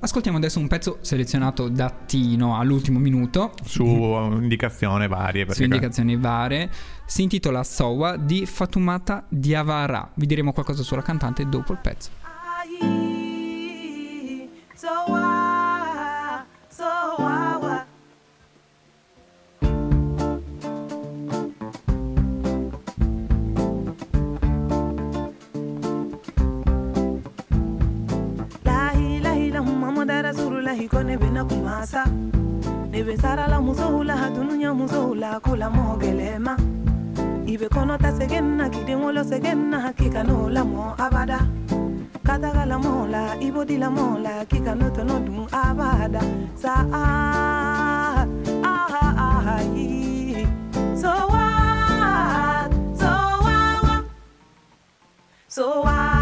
Ascoltiamo 0.00 0.36
adesso 0.38 0.60
un 0.60 0.68
pezzo 0.68 0.98
selezionato 1.00 1.68
da 1.68 1.90
Tino 1.90 2.56
all'ultimo 2.56 3.00
minuto, 3.00 3.52
Su 3.64 3.84
indicazione 3.84 5.08
varie. 5.08 5.44
su 5.52 5.64
indicazioni 5.64 6.16
varie. 6.16 6.70
Si 7.04 7.22
intitola 7.22 7.64
Sowa 7.64 8.16
di 8.16 8.46
Fatumata 8.46 9.24
Diawara. 9.28 10.08
Vi 10.14 10.26
diremo 10.26 10.52
qualcosa 10.52 10.84
sulla 10.84 11.02
cantante 11.02 11.48
dopo 11.48 11.72
il 11.72 11.78
pezzo. 11.82 12.10
hula 30.68 30.80
hikone 30.82 31.16
bena 31.16 31.44
kumasa. 31.44 32.04
Nebe 32.90 33.16
sarala 33.16 33.60
musohula 33.60 34.16
hatununya 34.16 34.74
musohula 34.74 35.40
kula 35.40 35.70
moogelema 35.70 36.56
ibe 37.46 37.68
konota 37.68 38.12
segenna 38.12 38.68
kidenwolo 38.68 39.24
segenna 39.24 39.80
hakikanola 39.80 40.64
mo 40.64 40.94
abada. 40.98 41.40
Katagala 42.22 42.78
mola 42.78 43.36
ibodila 43.40 43.90
mola 43.90 44.44
kikanotonodum 44.44 45.48
abada. 45.52 46.20
Sa 46.54 46.84
ah, 46.92 48.26
ah, 48.62 48.88
ah, 48.92 49.56
ah, 49.56 49.64
so 50.94 51.08
what 51.32 52.70
so 52.94 53.10
what 53.40 54.04
so 55.48 55.80
what 55.80 56.17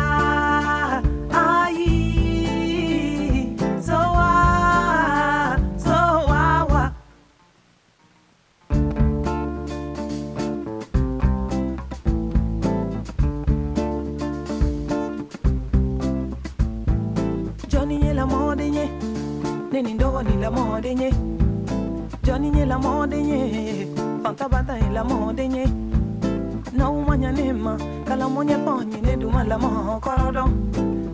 Neni 19.76 19.92
ndogo 19.94 20.22
ni 20.22 20.36
la 20.36 20.50
mode 20.50 20.94
nye. 20.94 21.12
Johnny 22.24 22.50
nye 22.50 22.64
la 22.64 22.78
mode 22.78 23.22
nye. 23.22 23.86
Fanta 24.22 24.48
bata 24.48 24.80
nye 24.80 24.88
la 24.90 25.04
mode 25.04 25.48
nye. 25.48 25.66
Na 26.72 26.90
umanya 26.90 27.32
nema 27.32 27.78
Kala 28.08 28.28
monye 28.28 28.56
ponye 28.56 29.00
ne 29.02 29.16
duma 29.16 29.44
la 29.44 29.58
mo 29.58 30.00
korodo. 30.00 30.44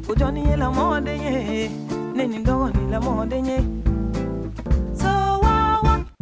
U 0.09 0.15
Johnny 0.15 0.43
nye 0.43 0.57
la 0.57 0.71
mode 0.71 1.19
nye. 1.19 1.71
Neni 2.15 2.39
ndogo 2.39 2.71
ni 2.71 2.91
la 2.91 3.01
mode 3.01 3.43
nye 3.43 3.82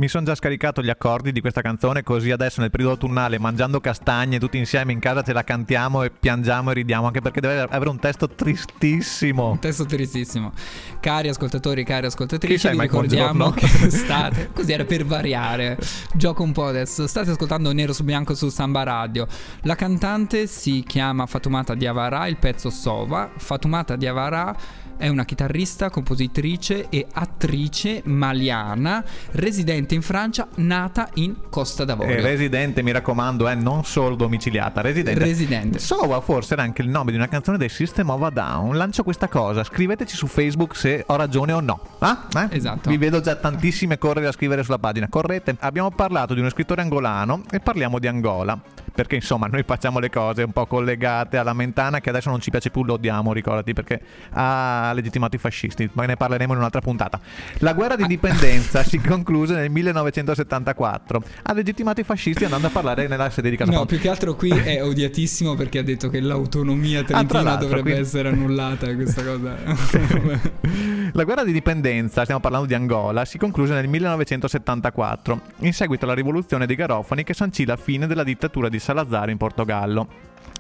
Mi 0.01 0.09
sono 0.09 0.25
già 0.25 0.35
scaricato 0.35 0.83
gli 0.83 0.89
accordi 0.89 1.31
di 1.31 1.43
questa 1.43 1.61
canzone, 1.61 2.03
così 2.03 2.31
adesso 2.31 2.63
nel 2.63 2.71
periodo 2.71 2.95
autunnale, 2.95 3.39
mangiando 3.39 3.81
castagne 3.81 4.39
tutti 4.39 4.57
insieme 4.57 4.93
in 4.93 4.99
casa, 4.99 5.21
ce 5.21 5.35
la 5.35 5.45
cantiamo 5.45 6.03
e 6.05 6.11
piangiamo 6.11 6.71
e 6.71 6.73
ridiamo, 6.73 7.05
anche 7.05 7.21
perché 7.21 7.43
deve 7.43 7.67
avere 7.69 7.91
un 7.91 7.99
testo 7.99 8.27
tristissimo. 8.27 9.51
Un 9.51 9.59
testo 9.59 9.85
tristissimo. 9.85 10.55
Cari 11.01 11.29
ascoltatori, 11.29 11.85
cari 11.85 12.07
ascoltatrici, 12.07 12.71
vi 12.71 12.81
ricordiamo 12.81 13.51
che 13.51 13.67
state. 13.91 14.49
Così 14.55 14.73
era 14.73 14.87
per 14.87 15.05
variare. 15.05 15.77
Gioco 16.15 16.45
un 16.45 16.53
po' 16.53 16.65
adesso. 16.65 17.07
State 17.07 17.33
ascoltando 17.33 17.71
Nero 17.71 17.93
su 17.93 18.03
Bianco 18.03 18.35
su 18.35 18.49
Samba 18.49 18.83
Radio. 18.85 19.27
La 19.65 19.75
cantante 19.75 20.47
si 20.47 20.83
chiama 20.83 21.27
Fatumata 21.27 21.75
Diawara, 21.75 22.27
il 22.27 22.39
pezzo 22.39 22.71
Sova. 22.71 23.33
Fatumata 23.37 23.97
Diawara 23.97 24.57
è 25.01 25.09
una 25.09 25.25
chitarrista, 25.25 25.89
compositrice 25.89 26.91
e 26.91 27.07
attrice 27.11 28.03
maliana, 28.05 29.03
residente 29.33 29.95
in 29.95 30.03
Francia, 30.03 30.47
nata 30.57 31.09
in 31.15 31.35
Costa 31.49 31.87
d'Avorio. 31.87 32.19
E 32.19 32.21
residente, 32.21 32.83
mi 32.83 32.93
raccomando, 32.93 33.49
è 33.49 33.55
non 33.55 33.85
solo 33.85 34.15
domiciliata, 34.15 34.83
residente. 34.83 35.19
Residente. 35.19 35.79
Sova 35.79 36.21
forse 36.21 36.53
era 36.53 36.63
anche 36.63 36.83
il 36.83 36.89
nome 36.89 37.13
di 37.13 37.17
una 37.17 37.29
canzone 37.29 37.57
dei 37.57 37.71
System 37.71 38.11
of 38.11 38.23
a 38.23 38.31
Down. 38.31 38.77
Lancio 38.77 39.03
questa 39.03 39.29
cosa, 39.29 39.65
scriveteci 39.65 40.15
su 40.15 40.27
Facebook 40.27 40.77
se 40.77 41.03
ho 41.07 41.17
ragione 41.17 41.53
o 41.53 41.61
no. 41.61 41.81
Ah? 42.01 42.27
Eh? 42.35 42.57
Esatto. 42.57 42.91
Vi 42.91 42.99
vedo 42.99 43.23
già 43.23 43.37
tantissime 43.37 43.97
correre 43.97 44.27
a 44.27 44.33
scrivere 44.33 44.63
sulla 44.63 44.79
pagina. 44.79 45.09
Correte. 45.09 45.57
Abbiamo 45.61 45.91
parlato 45.91 46.35
di 46.35 46.41
uno 46.41 46.51
scrittore 46.51 46.83
angolano 46.83 47.43
e 47.51 47.61
parliamo 47.61 47.99
di 47.99 48.07
Angola. 48.07 48.61
Perché 49.01 49.15
insomma 49.15 49.47
noi 49.47 49.63
facciamo 49.63 49.99
le 49.99 50.11
cose 50.11 50.43
un 50.43 50.53
po' 50.53 50.67
collegate 50.67 51.39
alla 51.39 51.55
mentana 51.55 52.01
che 52.01 52.11
adesso 52.11 52.29
non 52.29 52.39
ci 52.39 52.51
piace 52.51 52.69
più, 52.69 52.85
lo 52.85 52.93
odiamo, 52.93 53.33
ricordati, 53.33 53.73
perché 53.73 53.99
ha 54.33 54.93
legittimato 54.95 55.37
i 55.37 55.39
fascisti, 55.39 55.89
ma 55.95 56.05
ne 56.05 56.17
parleremo 56.17 56.53
in 56.53 56.59
un'altra 56.59 56.83
puntata. 56.83 57.19
La 57.61 57.73
guerra 57.73 57.97
d'indipendenza 57.97 58.83
si 58.85 59.01
concluse 59.01 59.55
nel 59.55 59.71
1974. 59.71 61.23
Ha 61.45 61.53
legittimato 61.55 62.01
i 62.03 62.05
fascisti 62.05 62.45
andando 62.45 62.67
a 62.67 62.71
parlare 62.71 63.09
nella 63.09 63.31
sede 63.31 63.49
di 63.49 63.57
Casa 63.57 63.73
No, 63.73 63.87
più 63.87 63.99
che 63.99 64.11
altro 64.11 64.35
qui 64.35 64.51
è 64.51 64.85
odiatissimo 64.85 65.55
perché 65.55 65.79
ha 65.79 65.83
detto 65.83 66.11
che 66.11 66.21
l'autonomia 66.21 67.03
trentina 67.03 67.41
l'altro, 67.41 67.69
dovrebbe 67.69 67.93
quindi- 67.93 68.01
essere 68.07 68.29
annullata. 68.29 68.95
Questa 68.95 69.25
cosa. 69.25 69.57
La 71.15 71.25
guerra 71.25 71.43
di 71.43 71.53
dipendenza, 71.53 72.23
stiamo 72.23 72.41
parlando 72.41 72.69
di 72.69 72.75
Angola, 72.75 73.25
si 73.25 73.37
concluse 73.37 73.73
nel 73.73 73.89
1974, 73.89 75.41
in 75.61 75.73
seguito 75.73 76.05
alla 76.05 76.15
rivoluzione 76.15 76.67
dei 76.67 76.77
Garofani 76.77 77.25
che 77.25 77.35
sancì 77.35 77.65
la 77.65 77.77
fine 77.77 78.07
della 78.07 78.23
dittatura 78.23 78.69
di 78.69 78.79
Salazar 78.79 79.29
in 79.29 79.37
Portogallo. 79.37 80.09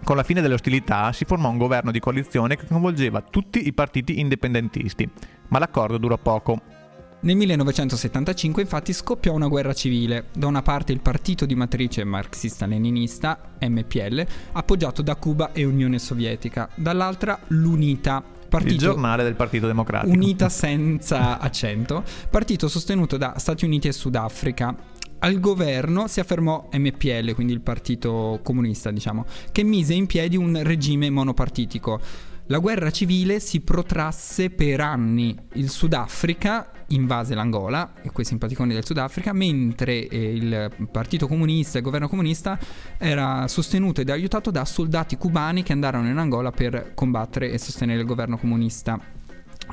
Con 0.02 0.16
la 0.16 0.24
fine 0.24 0.40
delle 0.40 0.54
ostilità 0.54 1.12
si 1.12 1.24
formò 1.24 1.50
un 1.50 1.58
governo 1.58 1.92
di 1.92 2.00
coalizione 2.00 2.56
che 2.56 2.66
coinvolgeva 2.66 3.20
tutti 3.20 3.66
i 3.68 3.72
partiti 3.72 4.18
indipendentisti, 4.18 5.08
ma 5.48 5.60
l'accordo 5.60 5.98
durò 5.98 6.18
poco. 6.18 6.60
Nel 7.22 7.36
1975 7.36 8.62
infatti 8.62 8.92
scoppiò 8.92 9.32
una 9.32 9.46
guerra 9.46 9.74
civile, 9.74 10.28
da 10.32 10.48
una 10.48 10.62
parte 10.62 10.90
il 10.90 11.00
partito 11.00 11.46
di 11.46 11.54
matrice 11.54 12.02
marxista-leninista, 12.02 13.38
MPL, 13.60 14.26
appoggiato 14.52 15.02
da 15.02 15.14
Cuba 15.14 15.52
e 15.52 15.64
Unione 15.64 15.98
Sovietica, 15.98 16.68
dall'altra 16.74 17.38
l'UNITA, 17.48 18.38
partito 18.50 18.74
Il 18.74 18.78
giornale 18.78 19.22
del 19.22 19.36
Partito 19.36 19.66
Democratico. 19.66 20.12
Unita 20.12 20.50
senza 20.50 21.38
accento, 21.38 22.04
partito 22.28 22.68
sostenuto 22.68 23.16
da 23.16 23.34
Stati 23.38 23.64
Uniti 23.64 23.88
e 23.88 23.92
Sudafrica. 23.92 24.74
Al 25.22 25.38
governo 25.38 26.08
si 26.08 26.20
affermò 26.20 26.68
MPL, 26.72 27.34
quindi 27.34 27.52
il 27.52 27.60
partito 27.60 28.40
comunista, 28.42 28.90
diciamo, 28.90 29.24
che 29.52 29.62
mise 29.62 29.94
in 29.94 30.06
piedi 30.06 30.36
un 30.36 30.60
regime 30.62 31.08
monopartitico. 31.10 32.00
La 32.50 32.58
guerra 32.58 32.90
civile 32.90 33.38
si 33.38 33.60
protrasse 33.60 34.50
per 34.50 34.80
anni. 34.80 35.36
Il 35.52 35.70
Sudafrica 35.70 36.72
invase 36.88 37.36
l'Angola, 37.36 37.92
e 38.02 38.10
quei 38.10 38.26
simpaticoni 38.26 38.74
del 38.74 38.84
Sudafrica, 38.84 39.32
mentre 39.32 40.08
eh, 40.08 40.34
il 40.34 40.88
partito 40.90 41.28
comunista, 41.28 41.78
il 41.78 41.84
governo 41.84 42.08
comunista, 42.08 42.58
era 42.98 43.46
sostenuto 43.46 44.00
ed 44.00 44.10
aiutato 44.10 44.50
da 44.50 44.64
soldati 44.64 45.16
cubani 45.16 45.62
che 45.62 45.72
andarono 45.72 46.08
in 46.08 46.16
Angola 46.16 46.50
per 46.50 46.90
combattere 46.94 47.52
e 47.52 47.58
sostenere 47.58 48.00
il 48.00 48.06
governo 48.06 48.36
comunista. 48.36 48.98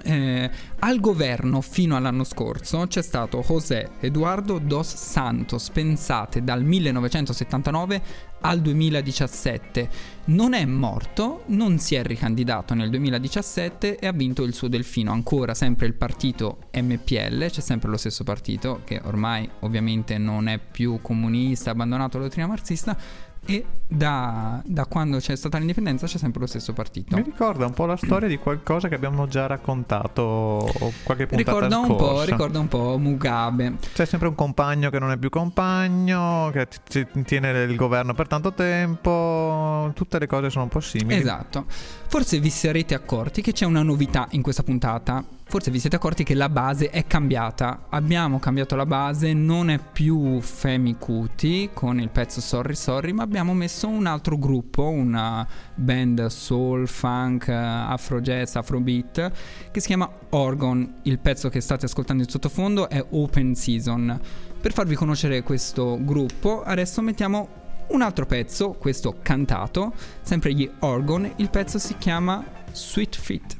Eh, 0.03 0.49
al 0.79 0.99
governo 0.99 1.61
fino 1.61 1.95
all'anno 1.95 2.23
scorso 2.23 2.85
c'è 2.87 3.01
stato 3.01 3.43
José 3.45 3.89
Eduardo 3.99 4.59
dos 4.59 4.93
Santos, 4.93 5.69
pensate 5.69 6.43
dal 6.43 6.63
1979 6.63 8.01
al 8.41 8.61
2017. 8.61 9.89
Non 10.25 10.53
è 10.53 10.65
morto, 10.65 11.43
non 11.47 11.79
si 11.79 11.95
è 11.95 12.03
ricandidato 12.03 12.73
nel 12.73 12.89
2017 12.89 13.97
e 13.97 14.07
ha 14.07 14.11
vinto 14.11 14.43
il 14.43 14.53
suo 14.53 14.67
delfino. 14.67 15.11
Ancora 15.11 15.53
sempre 15.53 15.87
il 15.87 15.93
partito 15.93 16.69
MPL, 16.73 17.49
c'è 17.49 17.61
sempre 17.61 17.89
lo 17.89 17.97
stesso 17.97 18.23
partito 18.23 18.81
che 18.83 19.01
ormai 19.03 19.49
ovviamente 19.61 20.17
non 20.17 20.47
è 20.47 20.59
più 20.59 20.99
comunista, 21.01 21.69
ha 21.69 21.73
abbandonato 21.73 22.17
la 22.17 22.25
dottrina 22.25 22.47
marxista 22.47 22.97
e 23.45 23.65
da, 23.87 24.61
da 24.65 24.85
quando 24.85 25.19
c'è 25.19 25.35
stata 25.35 25.57
l'indipendenza 25.57 26.05
c'è 26.07 26.17
sempre 26.17 26.41
lo 26.41 26.47
stesso 26.47 26.73
partito. 26.73 27.15
Mi 27.15 27.23
ricorda 27.23 27.65
un 27.65 27.73
po' 27.73 27.85
la 27.85 27.95
storia 27.95 28.27
di 28.27 28.37
qualcosa 28.37 28.87
che 28.89 28.95
abbiamo 28.95 29.27
già 29.27 29.45
raccontato 29.47 30.69
qualche 31.03 31.27
puntata 31.27 31.35
Ricorda 31.51 31.77
un, 31.77 31.87
po', 31.87 31.97
scorsa. 31.97 32.31
ricorda 32.31 32.59
un 32.59 32.67
po' 32.67 32.97
Mugabe. 32.97 33.73
C'è 33.93 34.05
sempre 34.05 34.27
un 34.27 34.35
compagno 34.35 34.89
che 34.89 34.99
non 34.99 35.11
è 35.11 35.17
più 35.17 35.29
compagno, 35.29 36.49
che 36.51 36.67
ti- 36.89 37.07
ti 37.11 37.23
tiene 37.23 37.51
il 37.63 37.75
governo 37.75 38.13
per 38.13 38.27
tanto 38.27 38.53
tempo. 38.53 39.91
Tutte 39.95 40.19
le 40.19 40.27
cose 40.27 40.49
sono 40.49 40.63
un 40.65 40.69
po' 40.69 40.79
simili. 40.79 41.19
Esatto. 41.19 41.65
Forse 42.07 42.39
vi 42.39 42.49
sarete 42.49 42.93
accorti 42.93 43.41
che 43.41 43.53
c'è 43.53 43.65
una 43.65 43.83
novità 43.83 44.27
in 44.31 44.41
questa 44.41 44.63
puntata. 44.63 45.23
Forse 45.49 45.71
vi 45.71 45.79
siete 45.79 45.95
accorti 45.95 46.25
che 46.25 46.33
la 46.33 46.49
base 46.49 46.89
è 46.89 47.07
cambiata. 47.07 47.85
Abbiamo 47.89 48.37
cambiato 48.37 48.75
la 48.75 48.85
base, 48.85 49.31
non 49.31 49.69
è 49.69 49.79
più 49.79 50.41
Femi 50.41 50.97
Cuti 50.97 51.69
con 51.73 52.01
il 52.01 52.09
pezzo 52.09 52.41
Sorry 52.41 52.75
Sorry, 52.75 53.13
ma 53.13 53.23
abbiamo 53.23 53.53
messo 53.53 53.87
un 53.87 54.07
altro 54.07 54.37
gruppo, 54.37 54.89
una 54.89 55.47
band 55.73 56.25
soul, 56.25 56.85
funk, 56.85 57.47
eh, 57.47 57.53
afro 57.53 58.19
jazz, 58.19 58.55
afrobeat, 58.55 59.31
che 59.71 59.79
si 59.79 59.87
chiama 59.87 60.11
Orgon. 60.31 60.95
Il 61.03 61.17
pezzo 61.19 61.47
che 61.47 61.61
state 61.61 61.85
ascoltando 61.85 62.23
in 62.23 62.29
sottofondo 62.29 62.89
è 62.89 63.03
Open 63.11 63.55
Season. 63.55 64.19
Per 64.59 64.73
farvi 64.73 64.95
conoscere 64.95 65.43
questo 65.43 65.97
gruppo, 66.01 66.61
adesso 66.61 67.01
mettiamo 67.01 67.47
un 67.87 68.01
altro 68.01 68.25
pezzo, 68.25 68.71
questo 68.71 69.19
cantato, 69.21 69.93
sempre 70.21 70.53
gli 70.53 70.69
Orgon. 70.79 71.31
Il 71.37 71.49
pezzo 71.49 71.79
si 71.79 71.95
chiama 71.97 72.43
Sweet 72.73 73.15
Fit. 73.15 73.57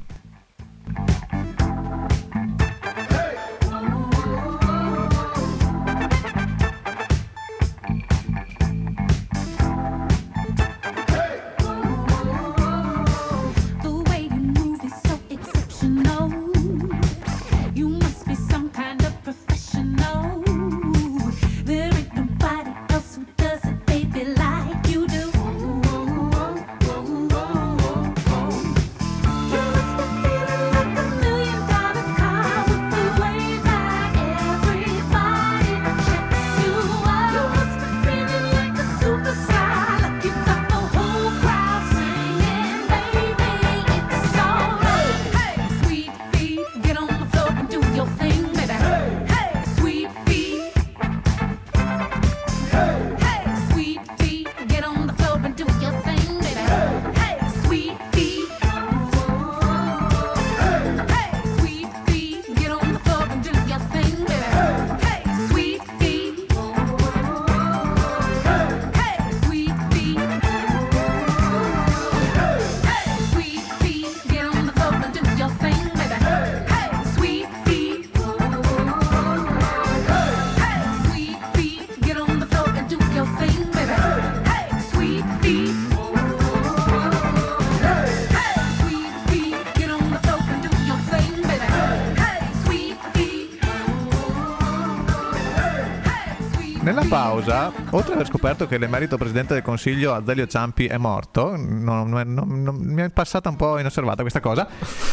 Oltre 97.90 98.10
ad 98.12 98.18
aver 98.18 98.26
scoperto 98.26 98.66
che 98.66 98.78
l'emerito 98.78 99.16
presidente 99.16 99.54
del 99.54 99.62
consiglio 99.62 100.14
Azelio 100.14 100.46
Ciampi 100.46 100.86
è 100.86 100.96
morto, 100.96 101.56
non, 101.56 102.08
non- 102.10 102.62
non- 102.62 102.76
mi 102.80 103.02
è 103.02 103.10
passata 103.10 103.48
un 103.48 103.56
po' 103.56 103.78
inosservata 103.78 104.22
questa 104.22 104.40
cosa, 104.40 104.66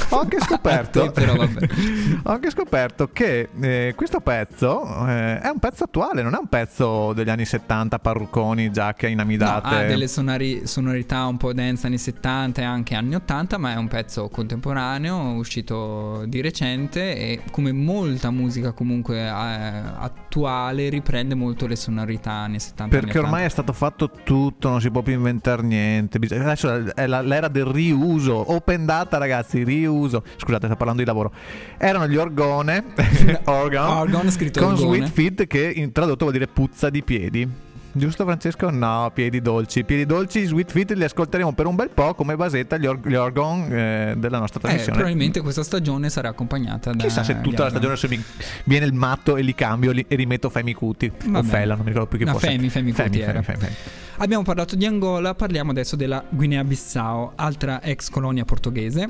ho 0.10 0.20
anche 0.20 0.40
scoperto, 0.46 1.12
vabbè. 1.14 1.68
ho 2.24 2.32
anche 2.32 2.50
scoperto 2.52 3.10
che 3.12 3.50
eh, 3.60 3.94
questo 3.96 4.20
pezzo 4.20 4.84
eh, 5.08 5.40
è 5.40 5.48
un 5.50 5.60
pezzo 5.60 5.84
attuale, 5.86 6.22
non 6.22 6.34
è 6.34 6.38
un 6.38 6.48
pezzo 6.48 7.14
degli 7.14 7.30
anni 7.30 7.46
70, 7.46 8.00
parrucconi, 8.00 8.72
giacche 8.72 9.08
No, 9.08 9.14
inamidate. 9.14 9.76
ha 9.76 9.84
delle 9.84 10.08
sonari- 10.08 10.66
sonorità 10.68 11.26
un 11.26 11.38
po' 11.38 11.54
dance 11.54 11.88
anni 11.88 11.98
70 11.98 12.62
e 12.62 12.64
anche 12.66 12.96
anni 12.96 13.16
80, 13.16 13.58
ma 13.58 13.72
è 13.74 13.76
un 13.76 13.88
pezzo 13.88 14.28
contemporaneo, 14.30 15.34
uscito 15.34 16.24
di 16.28 16.42
recente 16.42 17.16
e 17.18 17.42
come 17.52 17.72
molta 17.72 18.32
musica 18.32 18.72
comunque 18.74 19.18
eh, 19.20 19.28
attuale 19.30 20.90
riprende 20.90 21.36
molto 21.36 21.68
le 21.68 21.76
sonorità 21.76 22.32
anni 22.32 22.60
70. 22.60 22.65
Anni 22.78 22.90
Perché 22.90 23.18
ormai 23.18 23.46
80. 23.46 23.46
è 23.46 23.50
stato 23.50 23.74
fatto 23.74 24.10
tutto, 24.24 24.70
non 24.70 24.82
si 24.82 24.90
può 24.92 25.02
più 25.02 25.14
inventare 25.14 25.62
niente. 25.62 26.18
Adesso 26.18 26.94
è 26.94 27.08
la- 27.08 27.22
l'era 27.22 27.48
del 27.48 27.66
riuso. 27.66 28.52
Open 28.54 28.86
data, 28.86 29.18
ragazzi, 29.18 29.64
riuso. 29.64 30.24
Scusate, 30.38 30.68
sto 30.68 30.76
parlando 30.76 31.02
di 31.02 31.08
lavoro. 31.08 31.32
Erano 31.78 32.08
gli 32.08 32.16
orgone, 32.18 32.84
organ, 33.46 33.90
Organ, 33.90 34.32
scritto 34.32 34.60
con 34.62 34.74
orgone. 34.74 34.98
sweet 35.08 35.10
feet, 35.12 35.48
che 35.48 35.72
in 35.76 35.92
tradotto 35.92 36.26
vuol 36.26 36.32
dire 36.34 36.48
puzza 36.48 36.90
di 36.90 37.04
piedi. 37.04 37.50
Giusto 37.98 38.26
Francesco? 38.26 38.70
No, 38.72 39.10
piedi 39.14 39.40
dolci. 39.42 39.86
Piedi 39.86 40.06
dolci, 40.06 40.44
sweet 40.44 40.70
feet 40.70 40.92
li 40.92 41.06
ascolteremo 41.06 41.54
per 41.54 41.66
un 41.66 41.76
bel 41.76 41.90
po' 41.90 42.14
come 42.14 42.36
basetta 42.36 42.76
gli, 42.76 42.86
or- 42.86 43.00
gli 43.08 43.16
orgon 43.16 43.72
eh, 43.72 44.16
della 44.18 44.38
nostra 44.38 44.60
Eh, 44.60 44.64
trasmissione. 44.64 44.98
probabilmente 44.98 45.40
questa 45.40 45.64
stagione 45.64 46.10
sarà 46.10 46.28
accompagnata 46.28 46.92
da 46.92 47.04
Chissà 47.04 47.24
se 47.24 47.40
tutta 47.40 47.64
la 47.64 47.70
stagione 47.70 47.96
se 47.96 48.10
mi 48.10 48.22
viene 48.66 48.86
il 48.86 48.92
matto 48.94 49.38
e 49.38 49.42
li 49.44 49.56
cambio 49.56 49.92
li- 49.92 50.06
e 50.10 50.16
rimetto 50.18 50.50
Femi 50.50 50.74
Cuti. 50.74 51.10
O. 51.34 51.42
Fella, 51.44 51.76
non 51.76 51.84
mi 51.86 51.92
ricordo 51.92 52.10
più 52.10 52.18
che 52.18 52.26
No, 52.26 52.34
fosse. 52.34 52.48
Femi, 52.48 52.70
Femi 52.70 52.92
Cuti 52.92 53.20
era. 53.22 53.42
Femi, 53.42 53.60
Femi. 53.60 53.74
Abbiamo 54.18 54.44
parlato 54.44 54.76
di 54.76 54.86
Angola, 54.86 55.34
parliamo 55.34 55.72
adesso 55.72 55.96
della 55.96 56.22
Guinea-Bissau, 56.30 57.32
altra 57.36 57.82
ex 57.82 58.10
colonia 58.10 58.44
portoghese 58.44 59.10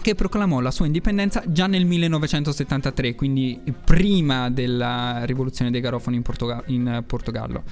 che 0.00 0.14
proclamò 0.14 0.60
la 0.60 0.70
sua 0.70 0.86
indipendenza 0.86 1.42
già 1.46 1.66
nel 1.66 1.84
1973, 1.84 3.14
quindi 3.14 3.60
prima 3.84 4.50
della 4.50 5.24
rivoluzione 5.24 5.70
dei 5.70 5.80
garofoni 5.80 6.16
in, 6.16 6.22
Portoga- 6.22 6.62
in 6.66 7.02
Portogallo. 7.06 7.62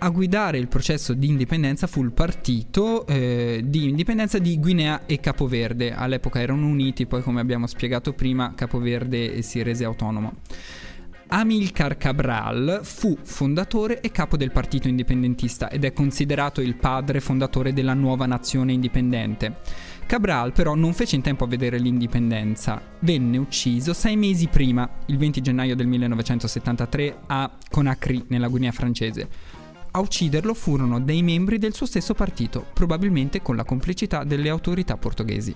A 0.00 0.10
guidare 0.10 0.58
il 0.58 0.68
processo 0.68 1.12
di 1.12 1.26
indipendenza 1.26 1.88
fu 1.88 2.04
il 2.04 2.12
partito 2.12 3.04
eh, 3.06 3.62
di 3.64 3.88
indipendenza 3.88 4.38
di 4.38 4.58
Guinea 4.60 5.06
e 5.06 5.18
Capoverde. 5.18 5.92
All'epoca 5.92 6.40
erano 6.40 6.68
uniti, 6.68 7.06
poi 7.06 7.20
come 7.20 7.40
abbiamo 7.40 7.66
spiegato 7.66 8.12
prima, 8.12 8.52
Capoverde 8.54 9.42
si 9.42 9.60
rese 9.62 9.84
autonomo. 9.84 10.34
Amilcar 11.30 11.96
Cabral 11.96 12.80
fu 12.84 13.18
fondatore 13.20 14.00
e 14.00 14.10
capo 14.10 14.36
del 14.36 14.52
partito 14.52 14.88
indipendentista 14.88 15.68
ed 15.68 15.84
è 15.84 15.92
considerato 15.92 16.60
il 16.60 16.76
padre 16.76 17.20
fondatore 17.20 17.72
della 17.72 17.92
nuova 17.92 18.24
nazione 18.24 18.72
indipendente. 18.72 19.56
Cabral 20.08 20.52
però 20.52 20.74
non 20.74 20.94
fece 20.94 21.16
in 21.16 21.20
tempo 21.20 21.44
a 21.44 21.46
vedere 21.46 21.76
l'indipendenza, 21.76 22.80
venne 23.00 23.36
ucciso 23.36 23.92
sei 23.92 24.16
mesi 24.16 24.48
prima, 24.48 24.88
il 25.04 25.18
20 25.18 25.42
gennaio 25.42 25.76
del 25.76 25.86
1973 25.86 27.18
a 27.26 27.50
Conakry 27.68 28.24
nella 28.28 28.48
Guinea 28.48 28.72
francese. 28.72 29.28
A 29.90 30.00
ucciderlo 30.00 30.54
furono 30.54 30.98
dei 30.98 31.22
membri 31.22 31.58
del 31.58 31.74
suo 31.74 31.84
stesso 31.84 32.14
partito, 32.14 32.64
probabilmente 32.72 33.42
con 33.42 33.54
la 33.54 33.64
complicità 33.64 34.24
delle 34.24 34.48
autorità 34.48 34.96
portoghesi. 34.96 35.54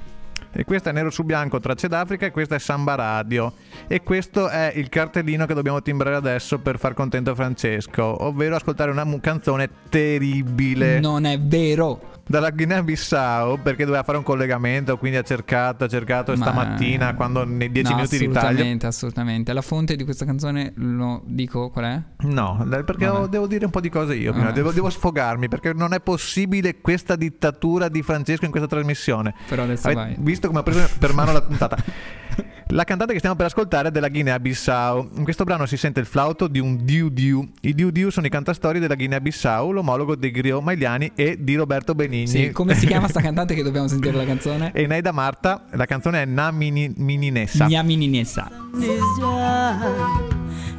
E 0.55 0.65
questo 0.65 0.91
è 0.91 0.93
Nero 0.93 1.09
su 1.09 1.23
Bianco, 1.23 1.59
Tracce 1.59 1.89
d'Africa, 1.89 2.27
e 2.27 2.31
questo 2.31 2.55
è 2.55 2.59
Samba 2.59 2.95
Radio. 2.95 3.55
E 3.87 4.03
questo 4.03 4.51
è 4.51 4.71
il 4.77 4.91
cartellino 4.91 5.47
che 5.47 5.55
dobbiamo 5.55 5.81
timbrare 5.81 6.17
adesso 6.17 6.59
per 6.59 6.79
far 6.79 6.93
contento 6.93 7.35
Francesco, 7.35 8.23
ovvero 8.23 8.57
ascoltare 8.57 8.91
una 8.91 9.07
canzone 9.19 9.71
terribile. 9.89 11.01
Non 11.01 11.25
è 11.25 11.41
vero! 11.41 12.12
Dalla 12.27 12.51
Guinea-Bissau 12.51 13.61
perché 13.63 13.85
doveva 13.85 14.03
fare 14.05 14.19
un 14.19 14.25
collegamento, 14.25 14.97
quindi 14.99 15.19
ha 15.19 15.23
cercato, 15.23 15.85
ha 15.85 15.89
cercato 15.89 16.33
Ma- 16.35 16.45
stamattina 16.47 17.15
quando 17.15 17.45
nei 17.45 17.71
10 17.71 17.91
No, 17.91 17.97
minuti 17.97 18.19
di 18.19 18.25
taglio. 18.29 18.39
Assolutamente, 18.39 18.87
assolutamente. 18.87 19.53
La 19.53 19.63
fonte 19.63 19.97
di 19.97 20.05
questa 20.05 20.25
canzone 20.25 20.73
lo 20.77 21.23
dico 21.27 21.71
qual 21.71 21.85
è? 21.85 22.03
No, 22.27 22.65
perché 22.85 23.07
Vabbè. 23.07 23.29
devo 23.29 23.47
dire 23.47 23.65
un 23.65 23.71
po' 23.71 23.81
di 23.81 23.89
cose 23.91 24.15
io 24.15 24.33
devo, 24.53 24.73
devo 24.73 24.89
sfogarmi 24.91 25.49
perché 25.49 25.73
non 25.73 25.93
è 25.93 26.01
possibile 26.01 26.81
questa 26.81 27.17
dittatura 27.17 27.89
di 27.89 28.03
Francesco 28.03 28.45
in 28.45 28.51
questa 28.51 28.69
trasmissione. 28.69 29.35
Però 29.49 29.63
adesso 29.65 29.87
Avete 29.89 30.01
vai. 30.01 30.17
visto 30.19 30.47
come 30.47 30.61
ho 30.61 30.63
preso 30.63 30.89
per 30.99 31.13
mano 31.15 31.33
la 31.33 31.43
puntata. 31.43 31.77
La 32.73 32.85
cantante 32.85 33.13
che 33.13 33.19
stiamo 33.19 33.37
per 33.37 33.45
ascoltare 33.47 33.89
è 33.89 33.91
della 33.91 34.09
Guinea-Bissau. 34.09 35.11
In 35.17 35.25
questo 35.25 35.45
brano 35.45 35.67
si 35.67 35.77
sente 35.77 36.01
il 36.01 36.07
flauto 36.07 36.49
di 36.49 36.59
un 36.59 36.83
Diu 36.83 37.11
Diu. 37.11 37.47
I 37.61 37.75
Diu 37.75 37.91
Diu 37.91 38.09
sono 38.09 38.27
i 38.27 38.31
cantastori 38.31 38.79
della 38.79 38.95
Guinea-Bissau, 38.95 39.73
l'omologo 39.73 40.17
dei 40.17 40.31
Griot 40.31 40.63
Magliani 40.63 41.13
e 41.15 41.37
di 41.39 41.55
Roberto 41.55 41.95
Benigni. 41.95 42.27
Sì, 42.29 42.51
come 42.51 42.75
si 42.75 42.87
chiama 42.87 43.09
sta 43.09 43.21
cantante 43.23 43.55
che 43.55 43.63
dobbiamo 43.63 43.89
sentire 43.89 44.17
la 44.17 44.25
canzone? 44.25 44.73
E 44.73 44.87
Neida 44.87 45.13
Marta, 45.13 45.67
la 45.73 45.85
canzone 45.85 46.23
è 46.23 46.25
Na 46.25 46.51
Mini- 46.51 46.95
Mininessa. 46.97 47.67
Gnamininessa. 47.67 48.51
Nizia, 48.73 49.79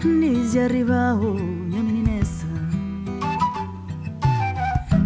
Nizia 0.02 0.64
arrivao, 0.64 1.34
mia 1.34 1.80
meninessa. 1.80 2.46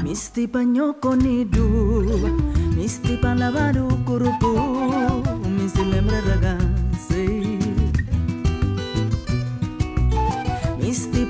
Misti 0.03 0.47
pagnocco 0.47 1.13
nidu, 1.15 2.33
misti 2.75 3.17
palavado 3.17 3.87
curupu, 4.05 5.21
mi 5.49 5.67
si 5.67 5.89
lembra 5.89 6.21
ragazzi. 6.21 6.66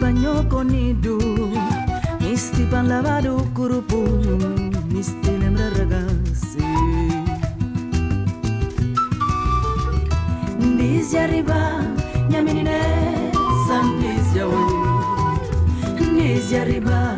Misti 0.07 0.21
pagnocco 0.21 0.63
nidu, 0.63 1.17
misti 2.21 2.63
palavado 2.71 3.45
curupu, 3.53 4.07
misti 4.89 5.37
lembra 5.37 5.69
ragazzi. 5.75 6.63
Ndizia 10.59 11.23
arriva, 11.23 11.83
mia 12.29 12.41
meninessa, 12.41 13.83
Ndizia 13.83 14.47
oi. 14.47 14.87
Ndizia 16.11 16.61
arriva, 16.61 17.17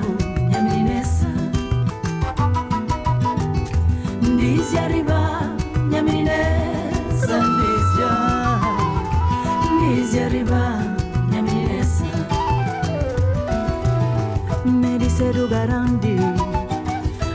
garandi, 15.59 16.15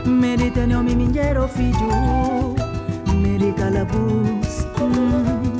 me 0.05 0.35
di 0.35 0.51
tenho 0.51 0.81
mi 0.81 0.95
minheiro 0.95 1.47
filho, 1.47 2.55
me 3.13 3.37
di 3.37 3.53
calabus. 3.53 4.65
Mm. 4.79 5.53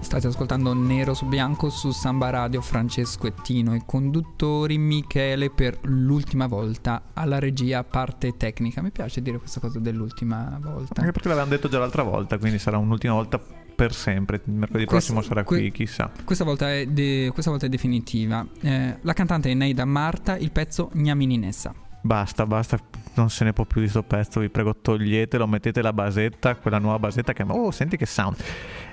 State 0.00 0.26
ascoltando 0.26 0.74
Nero 0.74 1.14
su 1.14 1.26
Bianco 1.26 1.70
su 1.70 1.90
Samba 1.90 2.30
Radio 2.30 2.60
Francesco 2.60 3.26
e 3.26 3.32
Tino 3.42 3.74
i 3.74 3.82
conduttori 3.86 4.76
Michele 4.78 5.50
per 5.50 5.78
l'ultima 5.82 6.46
volta 6.46 7.10
alla 7.14 7.38
regia 7.38 7.82
parte 7.82 8.36
tecnica. 8.36 8.82
Mi 8.82 8.90
piace 8.90 9.22
dire 9.22 9.38
questa 9.38 9.60
cosa 9.60 9.78
dell'ultima 9.78 10.58
volta. 10.60 11.00
Anche 11.00 11.12
perché 11.12 11.28
l'avevamo 11.28 11.50
detto 11.50 11.68
già 11.68 11.78
l'altra 11.78 12.02
volta, 12.02 12.38
quindi 12.38 12.58
sarà 12.58 12.76
un'ultima 12.76 13.14
volta 13.14 13.64
per 13.76 13.94
sempre. 13.94 14.40
Il 14.44 14.52
mercoledì 14.54 14.86
Questo- 14.86 15.12
prossimo 15.12 15.20
sarà 15.22 15.44
que- 15.44 15.58
qui, 15.58 15.70
chissà. 15.70 16.10
Questa 16.24 16.42
volta 16.44 16.72
è, 16.72 16.86
de- 16.86 17.30
questa 17.32 17.50
volta 17.50 17.66
è 17.66 17.68
definitiva. 17.68 18.44
Eh, 18.62 18.96
la 19.00 19.12
cantante 19.12 19.50
è 19.50 19.54
Neida 19.54 19.84
Marta, 19.84 20.36
il 20.36 20.50
pezzo 20.50 20.90
Gnamininessa. 20.94 21.72
Basta, 22.00 22.46
basta, 22.46 22.78
non 23.14 23.30
se 23.30 23.42
ne 23.44 23.52
può 23.52 23.64
più 23.64 23.80
di 23.80 23.88
sto 23.88 24.04
pezzo, 24.04 24.38
vi 24.38 24.48
prego 24.48 24.76
toglietelo, 24.76 25.44
mettete 25.48 25.82
la 25.82 25.92
basetta, 25.92 26.54
quella 26.54 26.78
nuova 26.78 27.00
basetta 27.00 27.32
che... 27.32 27.42
Oh, 27.48 27.72
senti 27.72 27.96
che 27.96 28.06
sound! 28.06 28.36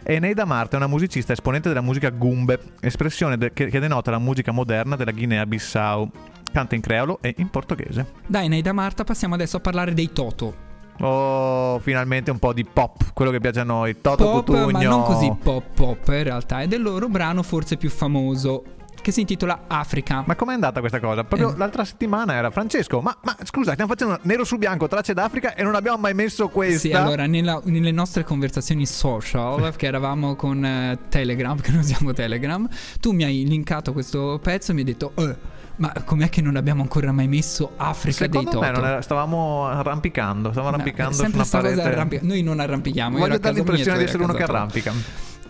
Eneida 0.02 0.46
Marta 0.46 0.74
è 0.74 0.78
una 0.78 0.88
musicista 0.88 1.32
esponente 1.32 1.67
della 1.69 1.82
musica 1.82 2.10
gumbe, 2.10 2.60
espressione 2.82 3.38
de- 3.38 3.54
che, 3.54 3.67
che 3.67 3.80
denota 3.80 4.10
la 4.10 4.17
musica 4.17 4.52
moderna 4.52 4.96
della 4.96 5.12
Guinea-Bissau. 5.12 6.10
Canta 6.52 6.76
in 6.76 6.82
creolo 6.82 7.19
e 7.22 7.34
in 7.38 7.50
portoghese. 7.50 8.06
Dai 8.28 8.48
Neida 8.48 8.74
Marta, 8.74 9.04
passiamo 9.04 9.36
adesso 9.36 9.58
a 9.58 9.60
parlare 9.60 9.93
dei 9.93 10.12
Toto. 10.12 10.72
Oh, 10.99 11.79
finalmente 11.79 12.32
un 12.32 12.39
po' 12.39 12.53
di 12.53 12.63
pop, 12.65 13.12
quello 13.13 13.32
che 13.32 13.39
piace 13.39 13.60
a 13.60 13.63
noi. 13.63 13.99
Toto 13.99 14.23
Pop, 14.23 14.45
Cutugno. 14.45 14.71
ma 14.71 14.82
non 14.84 15.03
così 15.03 15.32
pop 15.41 15.63
pop 15.73 16.08
in 16.10 16.23
realtà, 16.23 16.62
è 16.62 16.67
del 16.67 16.82
loro 16.82 17.08
brano 17.10 17.43
forse 17.43 17.77
più 17.77 17.89
famoso 17.89 18.63
che 19.01 19.12
si 19.12 19.19
intitola 19.19 19.63
Africa. 19.67 20.23
Ma 20.25 20.36
com'è 20.36 20.53
andata 20.53 20.79
questa 20.79 21.01
cosa? 21.01 21.25
Proprio 21.25 21.51
Eh. 21.53 21.58
l'altra 21.58 21.84
settimana 21.84 22.36
era 22.36 22.51
Francesco. 22.51 23.01
Ma, 23.01 23.13
ma 23.23 23.36
scusa, 23.43 23.73
stiamo 23.73 23.91
facendo 23.91 24.17
nero 24.21 24.45
su 24.45 24.58
bianco, 24.58 24.88
tracce 24.88 25.13
d'Africa 25.13 25.56
e 25.56 25.63
non 25.63 25.75
abbiamo 25.75 25.97
mai 25.97 26.13
messo 26.13 26.47
questa. 26.47 26.79
Sì, 26.88 26.91
allora 26.93 27.25
nella- 27.25 27.60
nelle 27.65 27.91
nostre 27.91 28.23
conversazioni 28.23 28.86
social, 28.86 29.73
che 29.75 29.88
eravamo 29.88 30.36
con 30.36 30.63
eh, 30.63 30.97
Telegram, 31.10 31.60
che 31.60 31.71
noi 31.71 31.79
usiamo 31.82 32.13
Telegram, 32.13 32.65
tu 33.01 33.12
mi 33.12 33.25
hai 33.25 33.45
linkato 33.45 33.91
questo 33.91 34.39
pezzo 34.41 34.71
e 34.71 34.73
mi 34.73 34.79
hai 34.82 34.86
detto, 34.86 35.12
"Eh, 35.15 35.36
ma 35.78 35.92
com'è 36.06 36.30
che 36.30 36.42
non 36.42 36.56
abbiamo 36.56 36.82
ancora 36.82 37.12
mai 37.12 37.28
messo 37.28 37.72
Africa 37.78 38.28
dei 38.28 38.42
Secondo 38.42 38.52
Toto? 38.52 38.62
me 38.64 38.72
non 38.72 38.86
era- 38.86 39.02
stavamo 39.02 39.66
arrampicando, 39.68 40.50
stavamo 40.52 40.70
No, 40.70 40.82
arrampicando 40.82 41.14
su 41.14 41.22
sempre 41.22 41.40
una 41.42 41.50
parete. 41.50 41.82
arrampica- 41.82 42.26
Noi 42.26 42.42
non 42.44 42.60
arrampichiamo. 42.60 43.18
Voglio 43.18 43.38
dare 43.38 43.56
l'impressione 43.56 43.98
di 43.98 44.04
essere 44.04 44.24
uno 44.24 44.34
che 44.34 44.44
arrampica. 44.44 44.94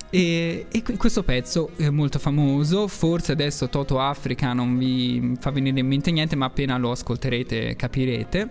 E, 0.09 0.67
e 0.71 0.81
que- 0.83 0.95
questo 0.95 1.23
pezzo 1.23 1.71
è 1.75 1.89
molto 1.89 2.19
famoso, 2.19 2.87
forse 2.87 3.31
adesso 3.31 3.67
Toto 3.69 3.99
Africa 3.99 4.53
non 4.53 4.77
vi 4.77 5.35
fa 5.39 5.49
venire 5.49 5.79
in 5.79 5.87
mente 5.87 6.11
niente, 6.11 6.35
ma 6.35 6.45
appena 6.45 6.77
lo 6.77 6.91
ascolterete 6.91 7.75
capirete. 7.75 8.49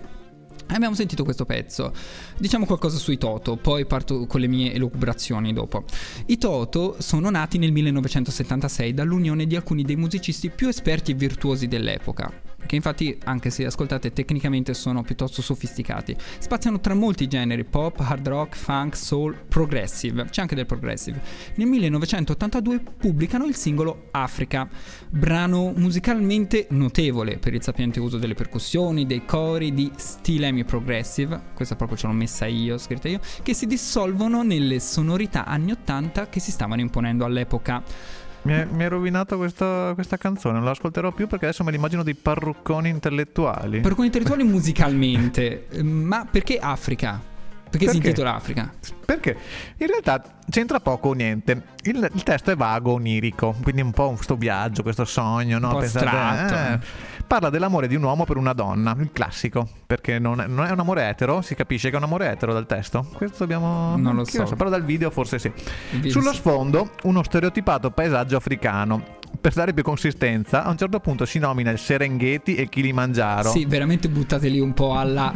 Abbiamo 0.72 0.94
sentito 0.94 1.22
questo 1.24 1.44
pezzo. 1.44 1.92
Diciamo 2.38 2.64
qualcosa 2.64 2.96
sui 2.96 3.18
Toto, 3.18 3.56
poi 3.56 3.84
parto 3.86 4.26
con 4.26 4.40
le 4.40 4.46
mie 4.48 4.72
elucubrazioni 4.72 5.52
dopo. 5.52 5.84
I 6.26 6.38
Toto 6.38 6.96
sono 6.98 7.30
nati 7.30 7.58
nel 7.58 7.72
1976 7.72 8.94
dall'unione 8.94 9.46
di 9.46 9.54
alcuni 9.54 9.82
dei 9.82 9.96
musicisti 9.96 10.50
più 10.50 10.68
esperti 10.68 11.10
e 11.10 11.14
virtuosi 11.14 11.68
dell'epoca. 11.68 12.51
Che 12.66 12.76
infatti, 12.76 13.18
anche 13.24 13.50
se 13.50 13.66
ascoltate 13.66 14.12
tecnicamente, 14.12 14.74
sono 14.74 15.02
piuttosto 15.02 15.42
sofisticati. 15.42 16.16
Spaziano 16.38 16.80
tra 16.80 16.94
molti 16.94 17.26
generi: 17.28 17.64
pop, 17.64 18.00
hard 18.00 18.28
rock, 18.28 18.56
funk, 18.56 18.96
soul, 18.96 19.36
progressive. 19.48 20.24
C'è 20.24 20.40
anche 20.40 20.54
del 20.54 20.66
progressive. 20.66 21.20
Nel 21.56 21.66
1982 21.68 22.80
pubblicano 22.98 23.44
il 23.44 23.54
singolo 23.54 24.08
Africa, 24.12 24.68
brano 25.08 25.72
musicalmente 25.76 26.66
notevole 26.70 27.38
per 27.38 27.54
il 27.54 27.62
sapiente 27.62 28.00
uso 28.00 28.18
delle 28.18 28.34
percussioni, 28.34 29.06
dei 29.06 29.24
cori, 29.24 29.74
di 29.74 29.90
stilemi 29.96 30.64
progressive, 30.64 31.40
questa 31.54 31.76
proprio 31.76 31.98
ce 31.98 32.06
l'ho 32.06 32.12
messa 32.12 32.46
io, 32.46 32.78
scritta 32.78 33.08
io, 33.08 33.20
che 33.42 33.54
si 33.54 33.66
dissolvono 33.66 34.42
nelle 34.42 34.80
sonorità 34.80 35.44
anni 35.44 35.72
80 35.72 36.28
che 36.28 36.40
si 36.40 36.50
stavano 36.50 36.80
imponendo 36.80 37.24
all'epoca. 37.24 37.82
Mi 38.44 38.54
hai, 38.54 38.66
mi 38.66 38.82
hai 38.82 38.88
rovinato 38.88 39.36
questa, 39.36 39.92
questa 39.94 40.16
canzone, 40.16 40.54
non 40.56 40.64
la 40.64 40.72
ascolterò 40.72 41.12
più 41.12 41.28
perché 41.28 41.46
adesso 41.46 41.62
me 41.62 41.70
l'immagino 41.70 42.02
dei 42.02 42.14
parrucconi 42.16 42.88
intellettuali. 42.88 43.82
Alcuni 43.84 44.10
territori 44.10 44.42
musicalmente, 44.42 45.68
eh, 45.68 45.82
ma 45.82 46.26
perché 46.28 46.58
Africa? 46.58 47.30
Perché, 47.72 47.86
si 47.86 47.92
Perché? 47.92 48.08
intitola 48.08 48.34
Africa? 48.34 48.70
Perché 49.06 49.34
in 49.78 49.86
realtà 49.86 50.22
c'entra 50.50 50.78
poco 50.80 51.08
o 51.08 51.12
niente. 51.14 51.62
Il, 51.84 52.06
il 52.12 52.22
testo 52.22 52.50
è 52.50 52.56
vago, 52.56 52.92
onirico, 52.92 53.54
quindi 53.62 53.80
un 53.80 53.92
po' 53.92 54.10
questo 54.12 54.36
viaggio, 54.36 54.82
questo 54.82 55.06
sogno, 55.06 55.58
no? 55.58 55.70
po' 55.70 55.78
Pensate, 55.78 56.04
astratto. 56.06 56.54
eh. 56.84 56.86
Parla 57.32 57.48
dell'amore 57.48 57.88
di 57.88 57.94
un 57.94 58.02
uomo 58.02 58.26
per 58.26 58.36
una 58.36 58.52
donna, 58.52 58.94
il 59.00 59.08
classico, 59.10 59.66
perché 59.86 60.18
non 60.18 60.42
è, 60.42 60.46
non 60.46 60.66
è 60.66 60.70
un 60.70 60.80
amore 60.80 61.08
etero, 61.08 61.40
si 61.40 61.54
capisce 61.54 61.88
che 61.88 61.94
è 61.94 61.96
un 61.96 62.04
amore 62.04 62.30
etero 62.30 62.52
dal 62.52 62.66
testo. 62.66 63.06
Questo 63.10 63.38
dobbiamo... 63.38 63.96
Non 63.96 64.16
lo 64.16 64.20
lo 64.20 64.24
so. 64.26 64.54
però 64.54 64.68
dal 64.68 64.84
video 64.84 65.08
forse 65.08 65.38
sì. 65.38 65.50
Video 65.92 66.10
Sullo 66.10 66.32
sì. 66.32 66.36
sfondo 66.36 66.90
uno 67.04 67.22
stereotipato 67.22 67.90
paesaggio 67.90 68.36
africano. 68.36 69.02
Per 69.40 69.54
dare 69.54 69.72
più 69.72 69.82
consistenza, 69.82 70.62
a 70.62 70.68
un 70.68 70.76
certo 70.76 71.00
punto 71.00 71.24
si 71.24 71.38
nomina 71.38 71.70
il 71.70 71.78
Serengeti 71.78 72.54
e 72.54 72.62
il 72.64 72.68
Kilimangiaro. 72.68 73.48
Sì, 73.48 73.64
veramente 73.64 74.10
buttate 74.10 74.48
lì 74.48 74.60
un 74.60 74.74
po' 74.74 74.98
alla, 74.98 75.34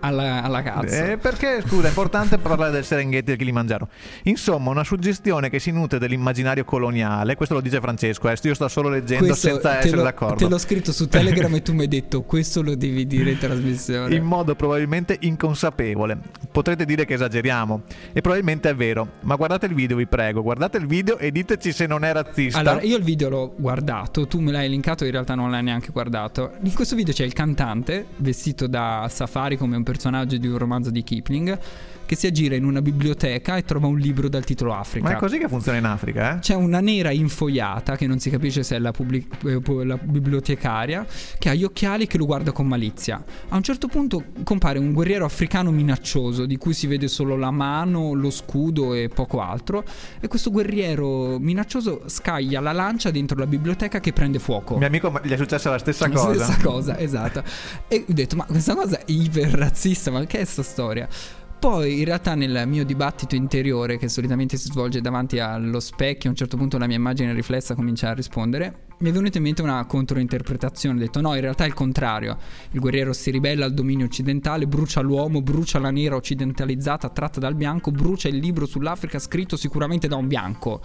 alla, 0.00 0.42
alla 0.42 0.62
cazzo. 0.62 0.94
Eh, 0.94 1.18
perché 1.18 1.62
scusa, 1.66 1.86
è 1.86 1.88
importante 1.88 2.38
parlare 2.38 2.72
del 2.72 2.84
Serengeti 2.84 3.18
e 3.18 3.22
del 3.22 3.36
Kilimangiaro. 3.36 3.88
Insomma, 4.24 4.70
una 4.70 4.84
suggestione 4.84 5.48
che 5.50 5.58
si 5.58 5.70
nutre 5.70 5.98
dell'immaginario 5.98 6.64
coloniale. 6.64 7.36
Questo 7.36 7.54
lo 7.54 7.60
dice 7.60 7.80
Francesco, 7.80 8.28
eh, 8.28 8.36
io 8.42 8.54
sto 8.54 8.68
solo 8.68 8.88
leggendo 8.88 9.26
Questo 9.26 9.48
senza 9.48 9.78
essere 9.78 9.96
l'ho- 9.96 10.02
d'accordo. 10.02 10.36
Te 10.36 10.48
l'ho 10.48 10.58
scritto 10.58 10.92
su 10.92 11.08
Telegram 11.08 11.54
e 11.54 11.62
tu 11.62 11.72
mi 11.72 11.82
hai 11.82 11.88
detto 11.88 12.22
questo 12.24 12.62
lo 12.62 12.74
devi 12.74 13.06
dire 13.06 13.30
in 13.32 13.38
trasmissione. 13.38 14.14
in 14.14 14.24
modo 14.24 14.54
probabilmente 14.54 15.16
inconsapevole. 15.20 16.18
Potrete 16.50 16.84
dire 16.84 17.04
che 17.04 17.14
esageriamo, 17.14 17.82
e 18.12 18.20
probabilmente 18.20 18.70
è 18.70 18.74
vero, 18.74 19.08
ma 19.20 19.36
guardate 19.36 19.66
il 19.66 19.74
video, 19.74 19.96
vi 19.96 20.06
prego, 20.06 20.42
guardate 20.42 20.78
il 20.78 20.86
video 20.86 21.18
e 21.18 21.30
diteci 21.30 21.72
se 21.72 21.86
non 21.86 22.04
è 22.04 22.12
razzista. 22.12 22.58
Allora, 22.58 22.82
io 22.82 22.96
il 22.96 23.04
video 23.04 23.28
l'ho 23.28 23.54
guardato, 23.56 24.26
tu 24.26 24.40
me 24.40 24.50
l'hai 24.52 24.68
linkato, 24.68 25.04
in 25.04 25.10
realtà 25.10 25.34
non 25.34 25.50
l'hai 25.50 25.62
neanche 25.62 25.90
guardato. 25.92 26.52
In 26.62 26.74
questo 26.74 26.96
video 26.96 27.12
c'è 27.14 27.24
il 27.24 27.32
cantante, 27.32 28.06
vestito 28.16 28.66
da 28.66 29.06
safari 29.10 29.56
come 29.56 29.76
un 29.76 29.82
personaggio 29.90 30.36
di 30.36 30.46
un 30.46 30.56
romanzo 30.56 30.90
di 30.90 31.02
Kipling, 31.02 31.58
che 32.10 32.16
si 32.16 32.26
aggira 32.26 32.56
in 32.56 32.64
una 32.64 32.82
biblioteca 32.82 33.56
e 33.56 33.62
trova 33.62 33.86
un 33.86 33.96
libro 33.96 34.28
dal 34.28 34.44
titolo 34.44 34.74
Africa. 34.74 35.08
Ma 35.08 35.14
è 35.14 35.16
così 35.16 35.38
che 35.38 35.46
funziona 35.46 35.78
in 35.78 35.84
Africa, 35.84 36.34
eh? 36.34 36.38
C'è 36.40 36.56
una 36.56 36.80
nera 36.80 37.12
infoiata 37.12 37.94
che 37.94 38.08
non 38.08 38.18
si 38.18 38.30
capisce 38.30 38.64
se 38.64 38.74
è 38.74 38.78
la, 38.80 38.90
pubblic- 38.90 39.44
eh, 39.44 39.84
la 39.84 39.96
bibliotecaria 39.96 41.06
che 41.38 41.48
ha 41.48 41.54
gli 41.54 41.62
occhiali 41.62 42.08
che 42.08 42.18
lo 42.18 42.26
guarda 42.26 42.50
con 42.50 42.66
malizia. 42.66 43.22
A 43.50 43.54
un 43.54 43.62
certo 43.62 43.86
punto 43.86 44.24
compare 44.42 44.80
un 44.80 44.92
guerriero 44.92 45.24
africano 45.24 45.70
minaccioso 45.70 46.46
di 46.46 46.56
cui 46.56 46.74
si 46.74 46.88
vede 46.88 47.06
solo 47.06 47.36
la 47.36 47.52
mano, 47.52 48.12
lo 48.12 48.30
scudo 48.30 48.92
e 48.92 49.08
poco 49.08 49.40
altro. 49.40 49.84
E 50.18 50.26
questo 50.26 50.50
guerriero 50.50 51.38
minaccioso 51.38 52.02
scaglia 52.06 52.58
la 52.58 52.72
lancia 52.72 53.12
dentro 53.12 53.38
la 53.38 53.46
biblioteca 53.46 54.00
che 54.00 54.12
prende 54.12 54.40
fuoco. 54.40 54.76
Mio 54.78 54.88
amico 54.88 55.12
gli 55.22 55.30
è 55.30 55.36
successa 55.36 55.70
la 55.70 55.78
stessa 55.78 56.08
La 56.08 56.14
cosa. 56.14 56.44
Stessa 56.44 56.60
cosa, 56.60 56.98
esatto. 56.98 57.44
E 57.86 58.04
ho 58.08 58.12
detto, 58.12 58.34
ma 58.34 58.46
questa 58.46 58.74
cosa 58.74 58.98
è 58.98 59.04
iper 59.06 59.50
razzista, 59.52 60.10
ma 60.10 60.24
che 60.24 60.40
è 60.40 60.44
sta 60.44 60.64
storia? 60.64 61.08
Poi 61.60 61.98
in 61.98 62.06
realtà 62.06 62.34
nel 62.34 62.66
mio 62.66 62.86
dibattito 62.86 63.34
interiore, 63.34 63.98
che 63.98 64.08
solitamente 64.08 64.56
si 64.56 64.68
svolge 64.68 65.02
davanti 65.02 65.40
allo 65.40 65.78
specchio, 65.78 66.30
a 66.30 66.32
un 66.32 66.38
certo 66.38 66.56
punto 66.56 66.78
la 66.78 66.86
mia 66.86 66.96
immagine 66.96 67.34
riflessa 67.34 67.74
comincia 67.74 68.08
a 68.08 68.14
rispondere, 68.14 68.86
mi 69.00 69.10
è 69.10 69.12
venuta 69.12 69.36
in 69.36 69.44
mente 69.44 69.60
una 69.60 69.84
controinterpretazione. 69.84 70.96
Ho 70.96 71.00
detto 71.00 71.20
no, 71.20 71.34
in 71.34 71.42
realtà 71.42 71.64
è 71.64 71.66
il 71.66 71.74
contrario. 71.74 72.38
Il 72.70 72.80
guerriero 72.80 73.12
si 73.12 73.30
ribella 73.30 73.66
al 73.66 73.74
dominio 73.74 74.06
occidentale, 74.06 74.66
brucia 74.66 75.02
l'uomo, 75.02 75.42
brucia 75.42 75.78
la 75.78 75.90
nera 75.90 76.16
occidentalizzata 76.16 77.10
tratta 77.10 77.40
dal 77.40 77.54
bianco, 77.54 77.90
brucia 77.90 78.28
il 78.28 78.38
libro 78.38 78.64
sull'Africa 78.64 79.18
scritto 79.18 79.58
sicuramente 79.58 80.08
da 80.08 80.16
un 80.16 80.28
bianco 80.28 80.80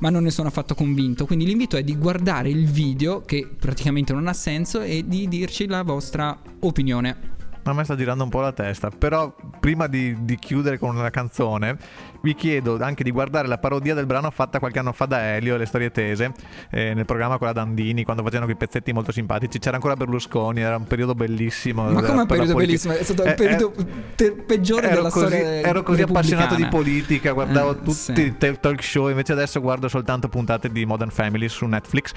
ma 0.00 0.10
non 0.10 0.24
ne 0.24 0.30
sono 0.30 0.48
affatto 0.48 0.74
convinto. 0.74 1.24
Quindi 1.24 1.46
l'invito 1.46 1.76
è 1.76 1.82
di 1.82 1.96
guardare 1.96 2.50
il 2.50 2.66
video, 2.66 3.22
che 3.22 3.48
praticamente 3.58 4.12
non 4.12 4.26
ha 4.26 4.34
senso, 4.34 4.82
e 4.82 5.04
di 5.06 5.28
dirci 5.28 5.66
la 5.66 5.82
vostra 5.82 6.38
opinione. 6.60 7.32
A 7.66 7.72
me 7.72 7.82
sta 7.84 7.96
girando 7.96 8.24
un 8.24 8.28
po' 8.28 8.40
la 8.40 8.52
testa, 8.52 8.90
però 8.90 9.34
prima 9.58 9.86
di, 9.86 10.14
di 10.22 10.36
chiudere 10.36 10.78
con 10.78 10.94
una 10.94 11.08
canzone 11.08 11.78
vi 12.20 12.34
chiedo 12.34 12.78
anche 12.80 13.02
di 13.02 13.10
guardare 13.10 13.48
la 13.48 13.56
parodia 13.56 13.94
del 13.94 14.04
brano 14.04 14.30
fatta 14.30 14.58
qualche 14.58 14.78
anno 14.80 14.92
fa 14.92 15.06
da 15.06 15.34
Elio 15.34 15.54
e 15.54 15.58
le 15.58 15.64
storie 15.64 15.90
tese 15.90 16.32
eh, 16.70 16.92
nel 16.92 17.06
programma 17.06 17.38
con 17.38 17.46
la 17.46 17.54
Dandini 17.54 18.04
quando 18.04 18.22
facevano 18.22 18.44
quei 18.44 18.56
pezzetti 18.58 18.92
molto 18.92 19.12
simpatici. 19.12 19.58
C'era 19.58 19.76
ancora 19.76 19.96
Berlusconi, 19.96 20.60
era 20.60 20.76
un 20.76 20.86
periodo 20.86 21.14
bellissimo. 21.14 21.90
Ma 21.90 22.02
come 22.02 22.20
un 22.20 22.26
periodo 22.26 22.54
bellissimo? 22.54 22.92
È 22.92 23.02
stato 23.02 23.22
il 23.22 23.28
Eh, 23.30 23.34
periodo 23.34 23.72
eh, 24.16 24.32
peggiore 24.32 24.88
della 24.88 25.08
così, 25.08 25.26
storia 25.26 25.60
ero 25.60 25.82
così 25.82 26.02
appassionato 26.02 26.56
di 26.56 26.66
politica, 26.66 27.32
guardavo 27.32 27.78
Eh, 27.78 27.82
tutti 27.82 28.22
i 28.22 28.36
talk 28.60 28.82
show, 28.82 29.08
invece 29.08 29.32
adesso 29.32 29.62
guardo 29.62 29.88
soltanto 29.88 30.28
puntate 30.28 30.70
di 30.70 30.84
Modern 30.84 31.10
Family 31.10 31.48
su 31.48 31.64
Netflix. 31.64 32.12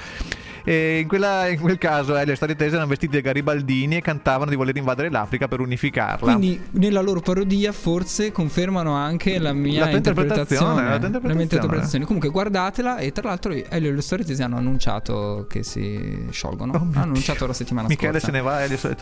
E 0.67 0.99
in, 0.99 1.07
quella- 1.07 1.47
in 1.47 1.61
quel 1.61 1.77
caso 1.77 2.11
Elio 2.11 2.23
e 2.23 2.25
le 2.25 2.35
storie 2.35 2.55
tese 2.57 2.71
erano 2.75 2.89
vestiti 2.89 3.13
da 3.15 3.21
garibaldini 3.21 3.95
e 3.95 4.01
cantavano 4.01 4.49
di 4.49 4.57
voler 4.57 4.75
invadere 4.75 5.09
l'Africa 5.09 5.47
per 5.47 5.61
unificarla. 5.61 6.33
Quindi 6.33 6.61
nella 6.71 6.99
loro 6.99 7.21
parodia 7.21 7.71
forse 7.71 8.33
confermano 8.33 8.91
anche 8.93 9.39
la 9.39 9.53
mia 9.53 9.85
La 9.85 9.91
interpretazione, 9.91 10.81
interpretazione. 10.81 11.21
la 11.29 11.33
mia 11.33 11.41
interpretazione. 11.43 12.03
Comunque 12.03 12.29
guardatela 12.29 12.97
e 12.97 13.13
tra 13.13 13.29
l'altro 13.29 13.53
Elio 13.53 13.91
e 13.91 13.93
le 13.93 14.01
storie 14.01 14.25
tesi 14.25 14.43
hanno 14.43 14.57
annunciato 14.57 15.45
che 15.49 15.63
si 15.63 16.25
sciolgono. 16.31 16.73
Oh 16.73 16.77
hanno 16.79 17.01
annunciato 17.01 17.47
la 17.47 17.53
settimana 17.53 17.87
Michele 17.87 18.19
scorsa. 18.19 18.25
se 18.25 18.31
ne 18.33 18.41
va 18.41 18.63
e 18.65 18.75
sue- 18.77 18.95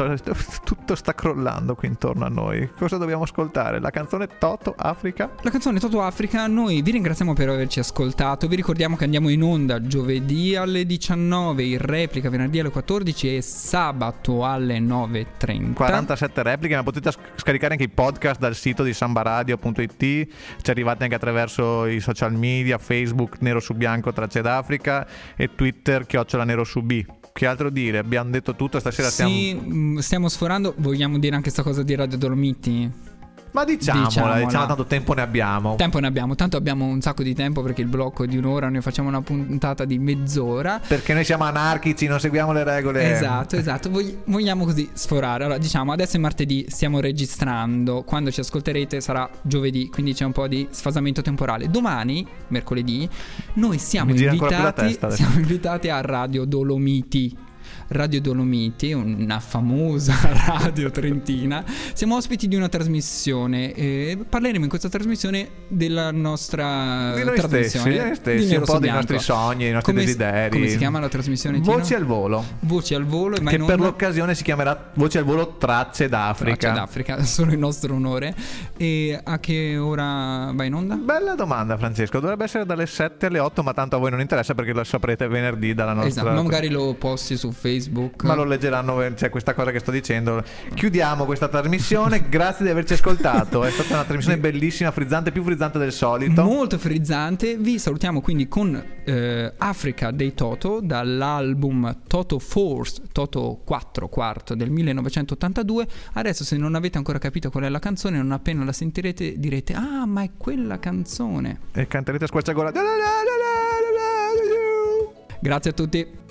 tutto 0.64 0.94
sta 0.94 1.16
crollando 1.16 1.74
qui 1.74 1.88
intorno 1.88 2.26
a 2.26 2.30
noi. 2.30 2.70
Cosa 2.78 2.98
dobbiamo 2.98 3.24
ascoltare? 3.24 3.80
La 3.80 3.90
canzone 3.90 4.28
Toto 4.38 4.76
Africa? 4.78 5.32
La 5.42 5.50
canzone 5.50 5.80
Toto 5.80 6.02
Africa, 6.04 6.46
noi 6.46 6.84
vi 6.84 6.92
ringraziamo 6.92 7.34
per 7.34 7.50
averci 7.50 7.80
ascoltato, 7.80 8.48
vi 8.48 8.56
ricordiamo 8.56 8.96
che 8.96 9.04
andiamo 9.06 9.30
in 9.30 9.42
onda 9.42 9.82
giovedì 9.82 10.56
alle 10.56 10.86
19, 10.86 11.55
in 11.64 11.78
replica 11.78 12.30
venerdì 12.30 12.60
alle 12.60 12.70
14 12.70 13.38
e 13.38 13.42
sabato 13.42 14.46
alle 14.46 14.80
9.30. 14.80 15.74
47 15.74 16.44
repliche, 16.44 16.76
ma 16.76 16.84
potete 16.84 17.12
sc- 17.12 17.20
scaricare 17.36 17.74
anche 17.74 17.86
i 17.86 17.90
podcast 17.90 18.40
dal 18.40 18.56
sito 18.56 18.84
di 18.84 18.94
sambaradio.it. 18.94 19.98
Ci 20.62 20.70
arrivate 20.70 21.04
anche 21.04 21.16
attraverso 21.16 21.86
i 21.86 22.00
social 22.00 22.34
media, 22.34 22.78
Facebook 22.78 23.38
Nero 23.40 23.60
su 23.60 23.74
Bianco 23.74 24.12
Tracce 24.12 24.42
d'Africa 24.42 25.08
e 25.36 25.54
Twitter 25.56 26.06
Chiocciola 26.06 26.44
Nero 26.44 26.64
su 26.64 26.82
B. 26.82 27.06
Che 27.34 27.46
altro 27.46 27.70
dire? 27.70 27.98
Abbiamo 27.98 28.30
detto 28.30 28.56
tutto, 28.56 28.80
stasera 28.80 29.10
stiamo... 29.10 29.32
Sì, 29.32 29.54
mh, 29.54 29.98
stiamo 29.98 30.30
sforando, 30.30 30.74
vogliamo 30.78 31.20
dire 31.20 31.36
anche 31.36 31.52
questa 31.52 31.64
cosa 31.64 31.84
di 31.84 31.94
Radio 31.94 32.18
Dolomiti? 32.18 32.90
Ma 33.56 33.64
diciamola, 33.64 34.06
Diciamola. 34.08 34.40
diciamo 34.44 34.66
tanto 34.66 34.86
tempo 34.86 35.14
ne 35.14 35.22
abbiamo. 35.22 35.76
Tempo 35.76 36.00
ne 36.00 36.08
abbiamo, 36.08 36.36
tanto 36.36 36.58
abbiamo 36.58 36.84
un 36.84 37.00
sacco 37.00 37.24
di 37.24 37.34
tempo 37.34 37.62
perché 37.62 37.80
il 37.80 37.88
blocco 37.88 38.26
è 38.26 38.28
di 38.28 38.36
un'ora, 38.36 38.68
noi 38.68 38.82
facciamo 38.82 39.08
una 39.08 39.22
puntata 39.22 39.86
di 39.86 39.98
mezz'ora. 39.98 40.82
Perché 40.86 41.14
noi 41.14 41.24
siamo 41.24 41.46
anarchici, 41.46 42.06
non 42.06 42.20
seguiamo 42.20 42.52
le 42.52 42.66
regole. 42.66 43.14
Esatto, 43.14 43.56
esatto. 43.56 43.90
Vogli- 43.90 44.14
vogliamo 44.26 44.66
così 44.66 44.90
sforare. 44.92 45.46
Allora, 45.46 45.58
diciamo, 45.58 45.94
adesso 45.94 46.18
è 46.18 46.20
martedì, 46.20 46.66
stiamo 46.68 47.00
registrando. 47.00 48.04
Quando 48.04 48.30
ci 48.30 48.42
ascolterete 48.42 49.00
sarà 49.00 49.30
giovedì, 49.42 49.88
quindi 49.88 50.14
c'è 50.14 50.26
un 50.26 50.34
po' 50.34 50.50
di 50.50 50.68
sfasamento 50.72 51.22
temporale. 51.22 51.70
Domani, 51.70 52.28
mercoledì, 52.50 53.08
noi 53.54 53.78
siamo 53.78 54.12
invitati, 54.12 55.00
siamo 55.10 55.36
invitati 55.40 55.88
a 55.88 56.02
Radio 56.02 56.44
Dolomiti. 56.44 57.45
Radio 57.88 58.20
Dolomiti, 58.20 58.94
una 58.94 59.40
famosa 59.40 60.16
radio 60.48 60.90
trentina. 60.90 61.64
Siamo 61.94 62.16
ospiti 62.16 62.48
di 62.48 62.56
una 62.56 62.68
trasmissione 62.68 63.74
e 63.74 64.18
parleremo 64.28 64.64
in 64.64 64.70
questa 64.70 64.90
trasmissione 64.90 65.48
della 65.68 66.12
nostra 66.12 67.14
Di 67.16 67.24
noi 67.24 67.38
stessi, 67.38 67.48
trasmissione 67.78 67.92
di 67.92 67.98
noi 68.00 68.16
stessi, 68.16 68.48
di 68.48 68.56
un 68.56 68.64
po' 68.64 68.72
dei 68.74 68.80
Bianco. 68.90 68.98
nostri 68.98 69.20
sogni, 69.20 69.64
dei 69.66 69.72
nostri 69.74 69.94
Come 69.94 70.06
si- 70.08 70.16
desideri. 70.18 70.50
Come 70.50 70.68
si 70.70 70.78
chiama 70.78 71.00
la 71.00 71.10
trasmissione? 71.10 71.60
Tino? 71.62 71.78
Voci 71.78 71.94
al 71.94 72.06
volo. 72.06 72.44
Voci 72.62 72.94
al 72.96 73.06
volo, 73.06 73.38
ma 73.42 73.52
che 73.52 73.58
per 73.58 73.70
onda- 73.72 73.86
l'occasione 73.86 74.34
si 74.34 74.44
chiamerà 74.44 74.92
Voci 74.96 75.18
al 75.20 75.24
volo 75.24 75.58
Tracce 75.58 76.10
d'Africa. 76.10 76.56
Tracce 76.58 76.80
d'Africa, 76.80 77.22
solo 77.26 77.52
in 77.54 77.60
nostro 77.60 77.94
onore. 77.94 78.34
E 78.78 79.20
a 79.24 79.40
che 79.40 79.78
ora 79.78 80.52
va 80.56 80.64
in 80.64 80.74
onda? 80.74 80.96
Bella 80.96 81.36
domanda, 81.36 81.78
Francesco. 81.78 82.20
Dovrebbe 82.20 82.46
essere 82.46 82.66
dalle 82.66 82.88
7 82.88 83.28
alle 83.28 83.40
8, 83.40 83.62
ma 83.62 83.74
tanto 83.74 83.96
a 83.96 84.00
voi 84.00 84.10
non 84.10 84.22
interessa 84.22 84.56
perché 84.56 84.74
lo 84.74 84.84
saprete 84.84 85.28
venerdì 85.28 85.74
dalla 85.76 85.94
nostra. 85.94 86.10
Esatto, 86.10 86.30
ma 86.30 86.42
magari 86.42 86.70
lo 86.70 86.96
posti 86.96 87.38
su 87.38 87.52
Facebook. 87.52 87.74
Ma 88.28 88.36
lo 88.36 88.44
leggeranno, 88.44 88.98
c'è 89.14 89.30
questa 89.30 89.54
cosa 89.54 89.72
che 89.72 89.80
sto 89.80 89.92
dicendo. 89.92 90.44
Chiudiamo 90.74 91.26
questa 91.26 91.48
trasmissione. 91.48 92.28
Grazie 92.30 92.66
di 92.66 92.72
averci 92.72 92.94
ascoltato. 92.94 93.64
È 93.64 93.72
stata 93.72 93.94
una 93.94 94.04
trasmissione 94.04 94.38
bellissima, 94.38 94.92
frizzante, 94.92 95.32
più 95.32 95.44
frizzante 95.44 95.78
del 95.78 95.92
solito. 95.92 96.44
Molto 96.44 96.78
frizzante, 96.78 97.58
vi 97.58 97.80
salutiamo 97.80 98.22
quindi 98.22 98.48
con 98.48 98.84
eh, 99.04 99.54
Africa 99.58 100.12
dei 100.12 100.34
Toto 100.34 100.80
dall'album 100.82 102.02
Toto 102.08 102.40
Force, 102.40 103.02
Toto 103.12 103.62
4 103.64 104.08
quarto 104.10 104.56
del 104.56 104.70
1982. 104.72 105.88
Adesso 106.14 106.44
se 106.44 106.58
non 106.58 106.76
avete 106.76 106.98
ancora 106.98 107.18
capito 107.18 107.50
qual 107.50 107.64
è 107.64 107.70
la 107.70 107.80
canzone, 107.80 108.18
non 108.18 108.32
appena 108.32 108.64
la 108.64 108.74
sentirete 108.74 109.34
direte 109.38 109.74
"Ah, 109.74 110.06
ma 110.06 110.24
è 110.24 110.32
quella 110.38 110.80
canzone". 110.80 111.60
E 111.74 111.88
canterete 111.88 112.26
a 112.26 112.28
squarciagola. 112.28 112.72
Grazie 115.40 115.72
a 115.72 115.74
tutti. 115.74 116.24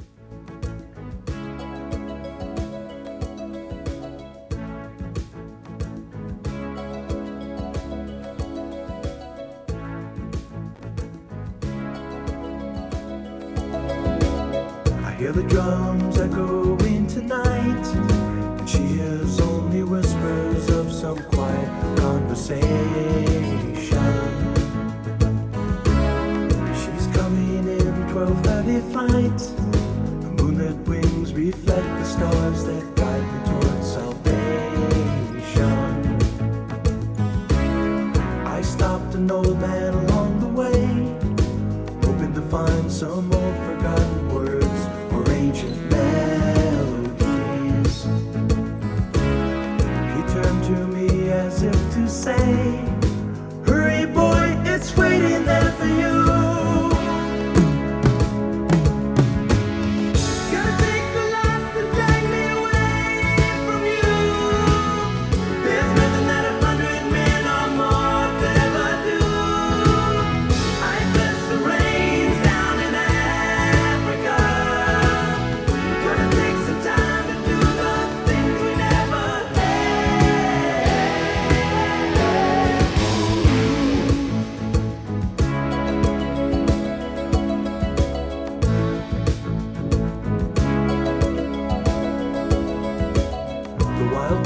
The 15.35 15.43
drums 15.43 16.17
echoing 16.17 17.09
tonight, 17.09 17.87
and 17.97 18.71
she 18.71 18.79
hears 18.79 19.41
only 19.41 19.83
whispers 19.83 20.69
of 20.71 20.93
some 20.93 21.19
quiet 21.25 21.97
conversation. 21.97 23.75
She's 26.81 27.07
coming 27.17 27.67
in 27.67 27.95
12:30 28.13 28.81
flight, 28.93 29.39
the 30.23 30.31
moonlit 30.41 30.79
wings 30.87 31.33
reflect 31.35 31.89
the 31.99 32.05
stars 32.05 32.65
that 32.67 32.94